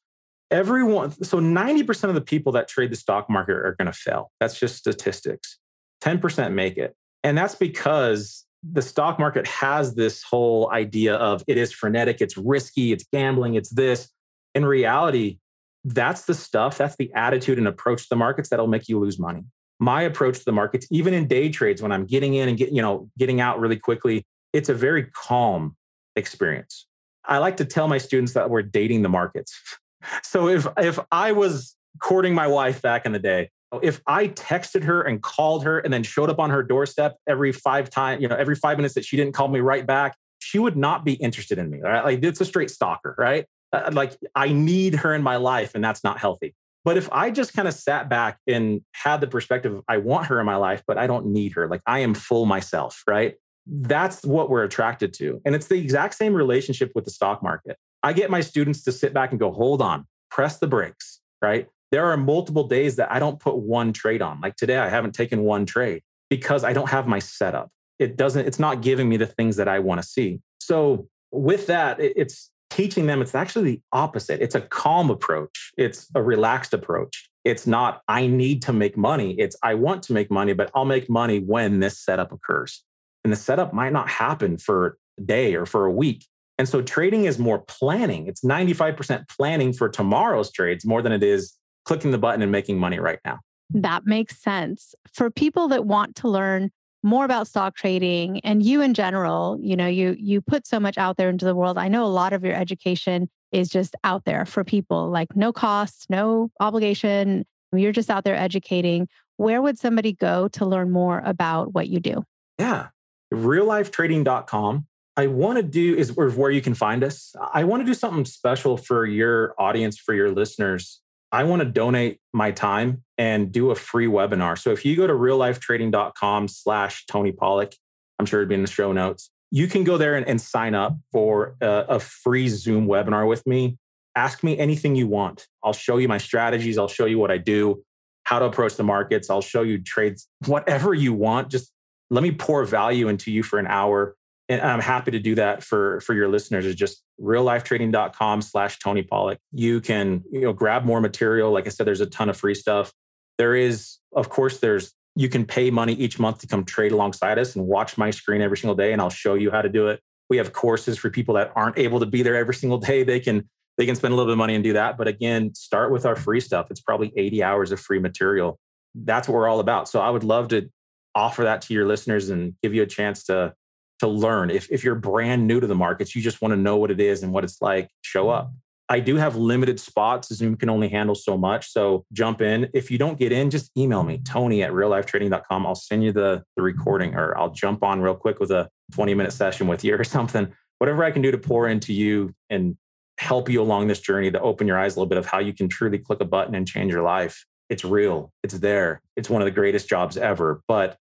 everyone. 0.52 1.12
So 1.24 1.40
90% 1.40 2.10
of 2.10 2.16
the 2.16 2.22
people 2.22 2.52
that 2.52 2.68
trade 2.68 2.92
the 2.92 2.98
stock 2.98 3.30
market 3.30 3.54
are 3.54 3.76
going 3.80 3.86
to 3.86 3.98
fail. 3.98 4.30
That's 4.42 4.60
just 4.60 4.76
statistics. 4.76 5.58
10% 6.04 6.52
make 6.52 6.76
it. 6.76 6.98
And 7.24 7.38
that's 7.38 7.56
because 7.56 8.46
the 8.62 8.82
stock 8.82 9.20
market 9.20 9.48
has 9.48 9.96
this 9.96 10.22
whole 10.22 10.70
idea 10.74 11.16
of 11.16 11.46
it 11.48 11.58
is 11.58 11.72
frenetic, 11.72 12.20
it's 12.20 12.36
risky, 12.36 12.92
it's 12.92 13.06
gambling, 13.14 13.56
it's 13.56 13.70
this. 13.70 14.10
In 14.54 14.66
reality, 14.66 15.40
that's 15.86 16.26
the 16.26 16.34
stuff, 16.34 16.78
that's 16.78 16.98
the 16.98 17.10
attitude 17.14 17.58
and 17.58 17.70
approach 17.70 18.02
to 18.02 18.10
the 18.10 18.18
markets 18.18 18.50
that'll 18.50 18.68
make 18.68 18.90
you 18.90 19.00
lose 19.00 19.18
money 19.18 19.46
my 19.80 20.02
approach 20.02 20.40
to 20.40 20.46
the 20.46 20.52
markets, 20.52 20.88
even 20.90 21.14
in 21.14 21.28
day 21.28 21.50
trades, 21.50 21.82
when 21.82 21.92
I'm 21.92 22.06
getting 22.06 22.34
in 22.34 22.50
and 22.50 22.58
getting, 22.58 22.76
you 22.76 22.82
know, 22.82 23.10
getting 23.18 23.42
out 23.42 23.60
really 23.60 23.78
quickly, 23.78 24.26
it's 24.54 24.70
a 24.70 24.74
very 24.74 25.04
calm 25.14 25.76
experience. 26.16 26.88
I 27.26 27.38
like 27.40 27.58
to 27.58 27.66
tell 27.66 27.88
my 27.88 27.98
students 27.98 28.34
that 28.34 28.50
we're 28.50 28.64
dating 28.64 29.04
the 29.04 29.10
markets. 29.10 29.60
So 30.22 30.48
if 30.48 30.66
if 30.78 31.00
I 31.12 31.32
was 31.34 31.76
courting 32.02 32.34
my 32.34 32.48
wife 32.48 32.82
back 32.82 33.06
in 33.06 33.12
the 33.12 33.20
day, 33.20 33.50
if 33.82 34.00
I 34.08 34.30
texted 34.30 34.84
her 34.84 35.02
and 35.02 35.22
called 35.22 35.64
her 35.64 35.80
and 35.80 35.92
then 35.92 36.04
showed 36.04 36.30
up 36.30 36.40
on 36.40 36.50
her 36.50 36.64
doorstep 36.64 37.18
every 37.28 37.52
five 37.52 37.90
times, 37.90 38.22
you 38.22 38.28
know, 38.28 38.36
every 38.36 38.56
five 38.56 38.78
minutes 38.78 38.94
that 38.94 39.04
she 39.04 39.18
didn't 39.18 39.34
call 39.34 39.48
me 39.48 39.60
right 39.60 39.86
back, 39.86 40.16
she 40.40 40.60
would 40.60 40.78
not 40.78 41.04
be 41.04 41.14
interested 41.14 41.58
in 41.58 41.70
me. 41.70 41.82
Right? 41.82 42.06
Like 42.06 42.24
it's 42.24 42.40
a 42.40 42.46
straight 42.46 42.70
stalker, 42.70 43.16
right? 43.18 43.46
Uh, 43.74 43.90
like 43.92 44.16
I 44.36 44.54
need 44.54 44.96
her 44.96 45.14
in 45.14 45.24
my 45.24 45.36
life, 45.38 45.72
and 45.76 45.84
that's 45.84 46.04
not 46.04 46.20
healthy. 46.20 46.56
But 46.88 46.96
if 46.96 47.12
I 47.12 47.32
just 47.32 47.54
kind 47.54 47.68
of 47.68 47.74
sat 47.74 48.08
back 48.08 48.40
and 48.48 48.80
had 48.94 49.20
the 49.20 49.28
perspective 49.28 49.82
I 49.90 49.98
want 49.98 50.28
her 50.28 50.40
in 50.40 50.46
my 50.46 50.56
life, 50.56 50.84
but 50.88 50.98
I 50.98 51.06
don't 51.06 51.26
need 51.26 51.52
her, 51.52 51.68
like 51.68 51.82
I 51.86 52.00
am 52.00 52.14
full 52.14 52.46
myself, 52.46 53.04
right? 53.06 53.36
That's 53.66 54.24
what 54.24 54.50
we're 54.50 54.64
attracted 54.64 55.14
to. 55.16 55.42
And 55.44 55.54
it's 55.54 55.68
the 55.68 55.76
exact 55.76 56.14
same 56.14 56.34
relationship 56.34 56.94
with 56.96 57.04
the 57.04 57.12
stock 57.12 57.44
market. 57.44 57.78
I 58.04 58.14
get 58.14 58.32
my 58.32 58.40
students 58.40 58.86
to 58.86 58.94
sit 58.94 59.14
back 59.14 59.32
and 59.32 59.40
go, 59.40 59.52
hold 59.52 59.82
on, 59.82 60.08
press 60.32 60.60
the 60.60 60.68
brakes, 60.68 61.20
right? 61.42 61.68
There 61.92 62.06
are 62.06 62.16
multiple 62.16 62.70
days 62.70 62.96
that 62.96 63.12
I 63.12 63.20
don't 63.20 63.38
put 63.38 63.58
one 63.58 63.92
trade 63.92 64.22
on. 64.22 64.40
Like 64.40 64.56
today, 64.56 64.78
I 64.78 64.88
haven't 64.88 65.14
taken 65.14 65.42
one 65.42 65.66
trade 65.66 66.04
because 66.30 66.64
I 66.64 66.72
don't 66.72 66.90
have 66.90 67.06
my 67.06 67.20
setup. 67.20 67.70
It 68.00 68.16
doesn't, 68.16 68.48
it's 68.48 68.60
not 68.60 68.80
giving 68.82 69.10
me 69.10 69.18
the 69.18 69.28
things 69.28 69.58
that 69.58 69.68
I 69.68 69.80
want 69.80 70.02
to 70.02 70.08
see. 70.08 70.40
So 70.62 71.10
with 71.34 71.68
that, 71.68 72.00
it's 72.00 72.50
teaching 72.78 73.08
them 73.08 73.24
it's 73.24 73.34
actually 73.34 73.64
the 73.72 73.82
opposite. 73.92 74.40
It's 74.40 74.54
a 74.54 74.62
calm 74.62 75.10
approach, 75.10 75.72
it's 75.78 76.08
a 76.14 76.22
relaxed 76.22 76.76
approach. 76.76 77.28
It's 77.44 77.66
not, 77.66 78.02
I 78.08 78.28
need 78.28 78.62
to 78.64 78.74
make 78.74 78.98
money. 78.98 79.34
It's, 79.40 79.56
I 79.64 79.74
want 79.74 80.04
to 80.04 80.14
make 80.14 80.30
money, 80.30 80.54
but 80.54 80.70
I'll 80.76 80.86
make 80.86 81.10
money 81.10 81.40
when 81.40 81.80
this 81.80 81.98
setup 81.98 82.32
occurs. 82.32 82.84
And 83.24 83.32
the 83.34 83.38
setup 83.38 83.74
might 83.74 83.94
not 83.94 84.10
happen 84.10 84.58
for 84.58 85.00
a 85.18 85.22
day 85.24 85.56
or 85.56 85.66
for 85.66 85.86
a 85.86 85.92
week. 85.92 86.26
And 86.60 86.68
so 86.70 86.82
trading 86.82 87.26
is 87.26 87.40
more 87.40 87.60
planning. 87.60 88.28
It's 88.28 88.44
95% 88.44 89.28
planning 89.30 89.74
for 89.74 89.90
tomorrow's 89.90 90.52
trades 90.52 90.86
more 90.86 91.02
than 91.02 91.14
it 91.14 91.24
is 91.24 91.54
clicking 91.86 92.12
the 92.12 92.18
button 92.18 92.42
and 92.42 92.52
making 92.52 92.78
money 92.78 93.00
right 93.00 93.20
now. 93.26 93.40
That 93.72 94.06
makes 94.06 94.38
sense. 94.38 94.94
For 95.14 95.32
people 95.32 95.68
that 95.70 95.86
want 95.86 96.16
to 96.18 96.28
learn 96.28 96.70
more 97.04 97.26
about 97.26 97.48
stock 97.48 97.76
trading 97.76 98.40
and 98.42 98.64
you 98.64 98.82
in 98.82 98.94
general 98.94 99.58
you 99.62 99.76
know 99.76 99.88
you 99.88 100.16
you 100.20 100.42
put 100.42 100.66
so 100.66 100.80
much 100.80 100.98
out 100.98 101.18
there 101.18 101.30
into 101.30 101.46
the 101.46 101.56
world. 101.56 101.78
I 101.78 101.88
know 101.88 102.06
a 102.06 102.08
lot 102.08 102.34
of 102.34 102.44
your 102.44 102.56
education 102.56 103.30
is 103.52 103.70
just 103.70 103.96
out 104.04 104.26
there 104.26 104.46
for 104.46 104.64
people 104.64 105.10
like 105.10 105.36
no 105.36 105.54
cost 105.54 106.08
no 106.10 106.50
obligation. 106.60 107.46
You're 107.74 107.92
just 107.92 108.10
out 108.10 108.24
there 108.24 108.36
educating. 108.36 109.08
Where 109.36 109.62
would 109.62 109.78
somebody 109.78 110.14
go 110.14 110.48
to 110.50 110.66
learn 110.66 110.92
more 110.92 111.22
about 111.24 111.74
what 111.74 111.90
you 111.90 112.00
do? 112.00 112.24
Yeah. 112.58 112.88
Reallifetrading.com 113.34 114.88
I 115.18 115.26
want 115.26 115.58
to 115.58 115.64
do 115.64 115.96
is 115.96 116.16
where 116.16 116.52
you 116.52 116.62
can 116.62 116.76
find 116.76 117.04
us. 117.04 117.36
I 117.52 117.64
want 117.64 117.82
to 117.82 117.86
do 117.86 117.96
something 117.96 118.24
special 118.24 118.78
for 118.78 119.04
your 119.04 119.56
audience, 119.58 119.98
for 119.98 120.14
your 120.14 120.30
listeners. 120.32 121.02
I 121.32 121.44
want 121.44 121.62
to 121.62 121.66
donate 121.66 122.20
my 122.34 122.52
time 122.52 123.04
and 123.18 123.52
do 123.52 123.72
a 123.72 123.76
free 123.76 124.08
webinar. 124.08 124.58
So 124.58 124.72
if 124.72 124.86
you 124.86 124.96
go 124.96 125.08
to 125.08 125.14
reallifetrading.com 125.14 126.48
slash 126.48 127.06
Tony 127.08 127.32
Pawlak, 127.32 127.74
I'm 128.20 128.26
sure 128.26 128.40
it'd 128.40 128.50
be 128.50 128.56
in 128.56 128.62
the 128.62 128.68
show 128.68 128.92
notes. 128.92 129.30
You 129.52 129.68
can 129.68 129.84
go 129.84 129.98
there 129.98 130.16
and, 130.16 130.28
and 130.28 130.42
sign 130.42 130.76
up 130.76 130.98
for 131.12 131.56
a, 131.62 131.86
a 131.90 132.00
free 132.00 132.50
Zoom 132.50 132.88
webinar 132.88 133.28
with 133.28 133.46
me. 133.48 133.78
Ask 134.16 134.44
me 134.44 134.58
anything 134.58 134.96
you 134.96 135.08
want. 135.08 135.48
I'll 135.64 135.74
show 135.74 135.98
you 135.98 136.08
my 136.08 136.18
strategies. 136.18 136.78
I'll 136.78 136.88
show 136.88 137.06
you 137.06 137.20
what 137.20 137.32
I 137.32 137.38
do, 137.38 137.84
how 138.24 138.40
to 138.40 138.46
approach 138.46 138.76
the 138.76 138.84
markets. 138.84 139.30
I'll 139.30 139.42
show 139.42 139.62
you 139.62 139.82
trades, 139.82 140.28
whatever 140.46 140.94
you 140.94 141.14
want. 141.14 141.50
Just 141.50 141.72
let 142.10 142.24
me 142.24 142.32
pour 142.32 142.66
value 142.66 143.10
into 143.10 143.32
you 143.32 143.44
for 143.44 143.60
an 143.60 143.68
hour 143.68 144.17
and 144.50 144.62
I'm 144.62 144.80
happy 144.80 145.12
to 145.12 145.20
do 145.20 145.36
that 145.36 145.64
for 145.64 146.00
for 146.02 146.14
your 146.14 146.28
listeners 146.30 146.66
is 146.66 146.76
just 146.76 147.04
reallifetrading.com 147.22 148.42
slash 148.42 148.80
Tony 148.80 149.04
Pawlak. 149.04 149.38
You 149.52 149.82
can, 149.82 150.24
you 150.32 150.42
know, 150.42 150.54
grab 150.54 150.86
more 150.86 151.02
material. 151.02 151.52
Like 151.52 151.66
I 151.66 151.70
said, 151.70 151.86
there's 151.86 152.02
a 152.02 152.06
ton 152.06 152.30
of 152.30 152.38
free 152.38 152.56
stuff. 152.56 152.94
There 153.38 153.56
is, 153.56 153.98
of 154.16 154.30
course, 154.30 154.60
there's 154.60 154.94
you 155.16 155.30
can 155.30 155.46
pay 155.46 155.72
money 155.72 155.94
each 155.94 156.20
month 156.20 156.40
to 156.40 156.48
come 156.48 156.64
trade 156.64 156.92
alongside 156.92 157.40
us 157.40 157.56
and 157.56 157.66
watch 157.66 157.98
my 157.98 158.12
screen 158.12 158.42
every 158.42 158.58
single 158.58 158.76
day, 158.76 158.94
and 158.94 159.02
I'll 159.02 159.10
show 159.10 159.34
you 159.34 159.52
how 159.52 159.62
to 159.62 159.70
do 159.70 159.88
it. 159.88 160.00
We 160.30 160.38
have 160.38 160.54
courses 160.54 160.98
for 160.98 161.10
people 161.10 161.36
that 161.36 161.52
aren't 161.56 161.78
able 161.78 162.00
to 162.00 162.06
be 162.06 162.22
there 162.22 162.36
every 162.36 162.54
single 162.54 162.78
day. 162.78 163.04
They 163.04 163.20
can 163.20 163.50
they 163.78 163.86
can 163.86 163.96
spend 163.96 164.14
a 164.14 164.16
little 164.16 164.30
bit 164.30 164.34
of 164.34 164.40
money 164.40 164.56
and 164.56 164.64
do 164.64 164.74
that. 164.74 164.98
But 164.98 165.08
again, 165.08 165.54
start 165.54 165.92
with 165.92 166.06
our 166.06 166.16
free 166.16 166.40
stuff. 166.40 166.72
It's 166.72 166.82
probably 166.82 167.12
80 167.16 167.44
hours 167.44 167.72
of 167.72 167.80
free 167.80 168.00
material. 168.00 168.60
That's 168.96 169.28
what 169.28 169.36
we're 169.36 169.48
all 169.48 169.60
about. 169.60 169.88
So 169.88 170.00
I 170.00 170.10
would 170.10 170.24
love 170.24 170.48
to 170.50 170.70
offer 171.14 171.44
that 171.44 171.62
to 171.64 171.74
your 171.74 171.86
listeners 171.86 172.30
and 172.30 172.56
give 172.64 172.74
you 172.74 172.82
a 172.82 172.88
chance 172.88 173.24
to 173.26 173.54
to 174.00 174.08
learn. 174.08 174.50
If, 174.50 174.72
if 174.72 174.84
you're 174.84 174.96
brand 174.96 175.48
new 175.48 175.60
to 175.60 175.68
the 175.68 175.76
markets, 175.76 176.16
you 176.16 176.22
just 176.22 176.42
want 176.42 176.54
to 176.54 176.58
know 176.58 176.78
what 176.78 176.92
it 176.92 177.00
is 177.00 177.24
and 177.24 177.32
what 177.32 177.44
it's 177.44 177.62
like, 177.62 177.90
show 178.02 178.26
mm-hmm. 178.26 178.40
up. 178.40 178.54
I 178.90 179.02
do 179.02 179.18
have 179.18 179.36
limited 179.36 179.80
spots. 179.80 180.34
Zoom 180.34 180.56
can 180.56 180.70
only 180.70 180.88
handle 180.88 181.16
so 181.16 181.38
much. 181.38 181.72
So 181.72 182.06
jump 182.14 182.42
in. 182.42 182.70
If 182.74 182.90
you 182.90 182.98
don't 182.98 183.20
get 183.20 183.34
in, 183.34 183.50
just 183.50 183.70
email 183.78 184.02
me, 184.02 184.20
Tony 184.20 184.64
at 184.64 184.72
reallifetrading.com. 184.72 185.66
I'll 185.66 185.76
send 185.76 186.04
you 186.04 186.14
the, 186.14 186.44
the 186.56 186.62
recording 186.62 187.14
or 187.14 187.38
I'll 187.38 187.52
jump 187.52 187.84
on 187.84 188.00
real 188.02 188.16
quick 188.16 188.40
with 188.40 188.52
a 188.52 188.70
20 188.94 189.14
minute 189.14 189.34
session 189.34 189.68
with 189.68 189.84
you 189.84 189.96
or 190.00 190.04
something. 190.04 190.54
Whatever 190.78 191.04
I 191.04 191.12
can 191.12 191.22
do 191.22 191.32
to 191.32 191.38
pour 191.38 191.68
into 191.68 191.92
you 191.92 192.34
and 192.50 192.78
help 193.18 193.50
you 193.50 193.62
along 193.62 193.88
this 193.88 194.00
journey 194.00 194.32
to 194.32 194.40
open 194.40 194.68
your 194.68 194.80
eyes 194.80 194.96
a 194.96 195.00
little 195.00 195.10
bit 195.10 195.18
of 195.18 195.26
how 195.26 195.40
you 195.40 195.52
can 195.52 195.68
truly 195.68 195.98
click 195.98 196.22
a 196.22 196.26
button 196.26 196.56
and 196.56 196.68
change 196.68 196.94
your 196.94 197.02
life. 197.02 197.46
It's 197.70 197.84
real. 197.84 198.32
It's 198.44 198.54
there. 198.54 199.02
It's 199.18 199.30
one 199.30 199.42
of 199.42 199.46
the 199.46 199.52
greatest 199.52 199.90
jobs 199.90 200.16
ever. 200.18 200.62
But 200.68 200.98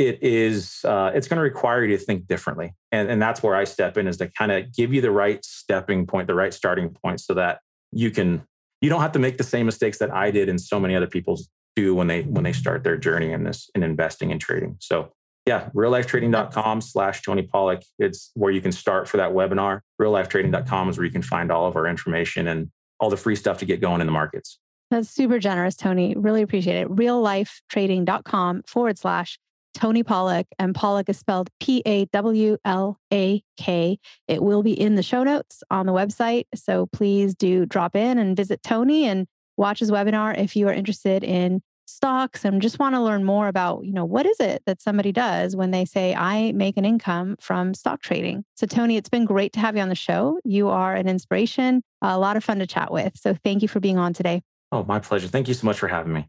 it 0.00 0.22
is 0.22 0.80
uh, 0.84 1.12
it's 1.14 1.28
going 1.28 1.36
to 1.36 1.42
require 1.42 1.84
you 1.84 1.94
to 1.96 2.02
think 2.02 2.26
differently. 2.26 2.74
And, 2.90 3.10
and 3.10 3.20
that's 3.22 3.42
where 3.42 3.54
i 3.54 3.64
step 3.64 3.96
in 3.98 4.08
is 4.08 4.16
to 4.16 4.28
kind 4.28 4.50
of 4.50 4.74
give 4.74 4.92
you 4.92 5.00
the 5.00 5.10
right 5.10 5.44
stepping 5.44 6.06
point 6.06 6.26
the 6.26 6.34
right 6.34 6.52
starting 6.52 6.90
point 6.90 7.20
so 7.20 7.34
that 7.34 7.60
you 7.92 8.10
can 8.10 8.42
you 8.80 8.88
don't 8.88 9.02
have 9.02 9.12
to 9.12 9.18
make 9.18 9.36
the 9.36 9.44
same 9.44 9.66
mistakes 9.66 9.98
that 9.98 10.10
i 10.10 10.30
did 10.30 10.48
and 10.48 10.60
so 10.60 10.80
many 10.80 10.96
other 10.96 11.06
people 11.06 11.38
do 11.76 11.94
when 11.94 12.06
they 12.06 12.22
when 12.22 12.42
they 12.42 12.52
start 12.52 12.82
their 12.82 12.96
journey 12.96 13.32
in 13.32 13.44
this 13.44 13.70
in 13.74 13.82
investing 13.82 14.32
and 14.32 14.40
trading. 14.40 14.76
So 14.80 15.12
yeah 15.46 15.68
reallifetrading.com 15.74 16.80
slash 16.80 17.22
tony 17.22 17.42
pawlak 17.42 17.82
it's 17.98 18.30
where 18.34 18.50
you 18.50 18.60
can 18.60 18.72
start 18.72 19.08
for 19.08 19.18
that 19.18 19.32
webinar. 19.32 19.80
reallifetrading.com 20.00 20.88
is 20.88 20.96
where 20.96 21.04
you 21.04 21.12
can 21.12 21.22
find 21.22 21.52
all 21.52 21.66
of 21.66 21.76
our 21.76 21.86
information 21.86 22.48
and 22.48 22.70
all 22.98 23.10
the 23.10 23.16
free 23.16 23.36
stuff 23.36 23.58
to 23.58 23.64
get 23.64 23.80
going 23.80 24.00
in 24.00 24.06
the 24.06 24.12
markets. 24.12 24.58
That's 24.90 25.08
super 25.08 25.38
generous 25.38 25.76
tony. 25.76 26.14
Really 26.16 26.42
appreciate 26.42 26.76
it. 26.80 26.88
reallifetrading.com 26.88 28.64
forward 28.66 28.98
slash 28.98 29.38
Tony 29.74 30.02
Pawlak, 30.02 30.44
and 30.58 30.74
Pawlak 30.74 31.08
is 31.08 31.18
spelled 31.18 31.50
P 31.60 31.82
A 31.86 32.04
W 32.06 32.56
L 32.64 32.98
A 33.12 33.42
K. 33.56 33.98
It 34.28 34.42
will 34.42 34.62
be 34.62 34.78
in 34.78 34.94
the 34.94 35.02
show 35.02 35.22
notes 35.22 35.62
on 35.70 35.86
the 35.86 35.92
website. 35.92 36.44
So 36.54 36.86
please 36.86 37.34
do 37.34 37.66
drop 37.66 37.94
in 37.96 38.18
and 38.18 38.36
visit 38.36 38.62
Tony 38.62 39.04
and 39.04 39.26
watch 39.56 39.80
his 39.80 39.90
webinar 39.90 40.36
if 40.38 40.56
you 40.56 40.68
are 40.68 40.72
interested 40.72 41.22
in 41.22 41.62
stocks 41.86 42.44
and 42.44 42.62
just 42.62 42.78
want 42.78 42.94
to 42.94 43.00
learn 43.00 43.24
more 43.24 43.48
about, 43.48 43.84
you 43.84 43.92
know, 43.92 44.04
what 44.04 44.24
is 44.24 44.38
it 44.38 44.62
that 44.64 44.80
somebody 44.80 45.12
does 45.12 45.56
when 45.56 45.72
they 45.72 45.84
say, 45.84 46.14
I 46.14 46.52
make 46.52 46.76
an 46.76 46.84
income 46.84 47.36
from 47.40 47.74
stock 47.74 48.00
trading. 48.00 48.44
So, 48.54 48.66
Tony, 48.66 48.96
it's 48.96 49.08
been 49.08 49.24
great 49.24 49.52
to 49.54 49.60
have 49.60 49.76
you 49.76 49.82
on 49.82 49.88
the 49.88 49.94
show. 49.94 50.38
You 50.44 50.68
are 50.68 50.94
an 50.94 51.08
inspiration, 51.08 51.82
a 52.00 52.18
lot 52.18 52.36
of 52.36 52.44
fun 52.44 52.60
to 52.60 52.66
chat 52.66 52.92
with. 52.92 53.12
So, 53.16 53.36
thank 53.44 53.62
you 53.62 53.68
for 53.68 53.80
being 53.80 53.98
on 53.98 54.12
today. 54.12 54.42
Oh, 54.72 54.84
my 54.84 55.00
pleasure. 55.00 55.26
Thank 55.26 55.48
you 55.48 55.54
so 55.54 55.66
much 55.66 55.78
for 55.78 55.88
having 55.88 56.12
me. 56.12 56.28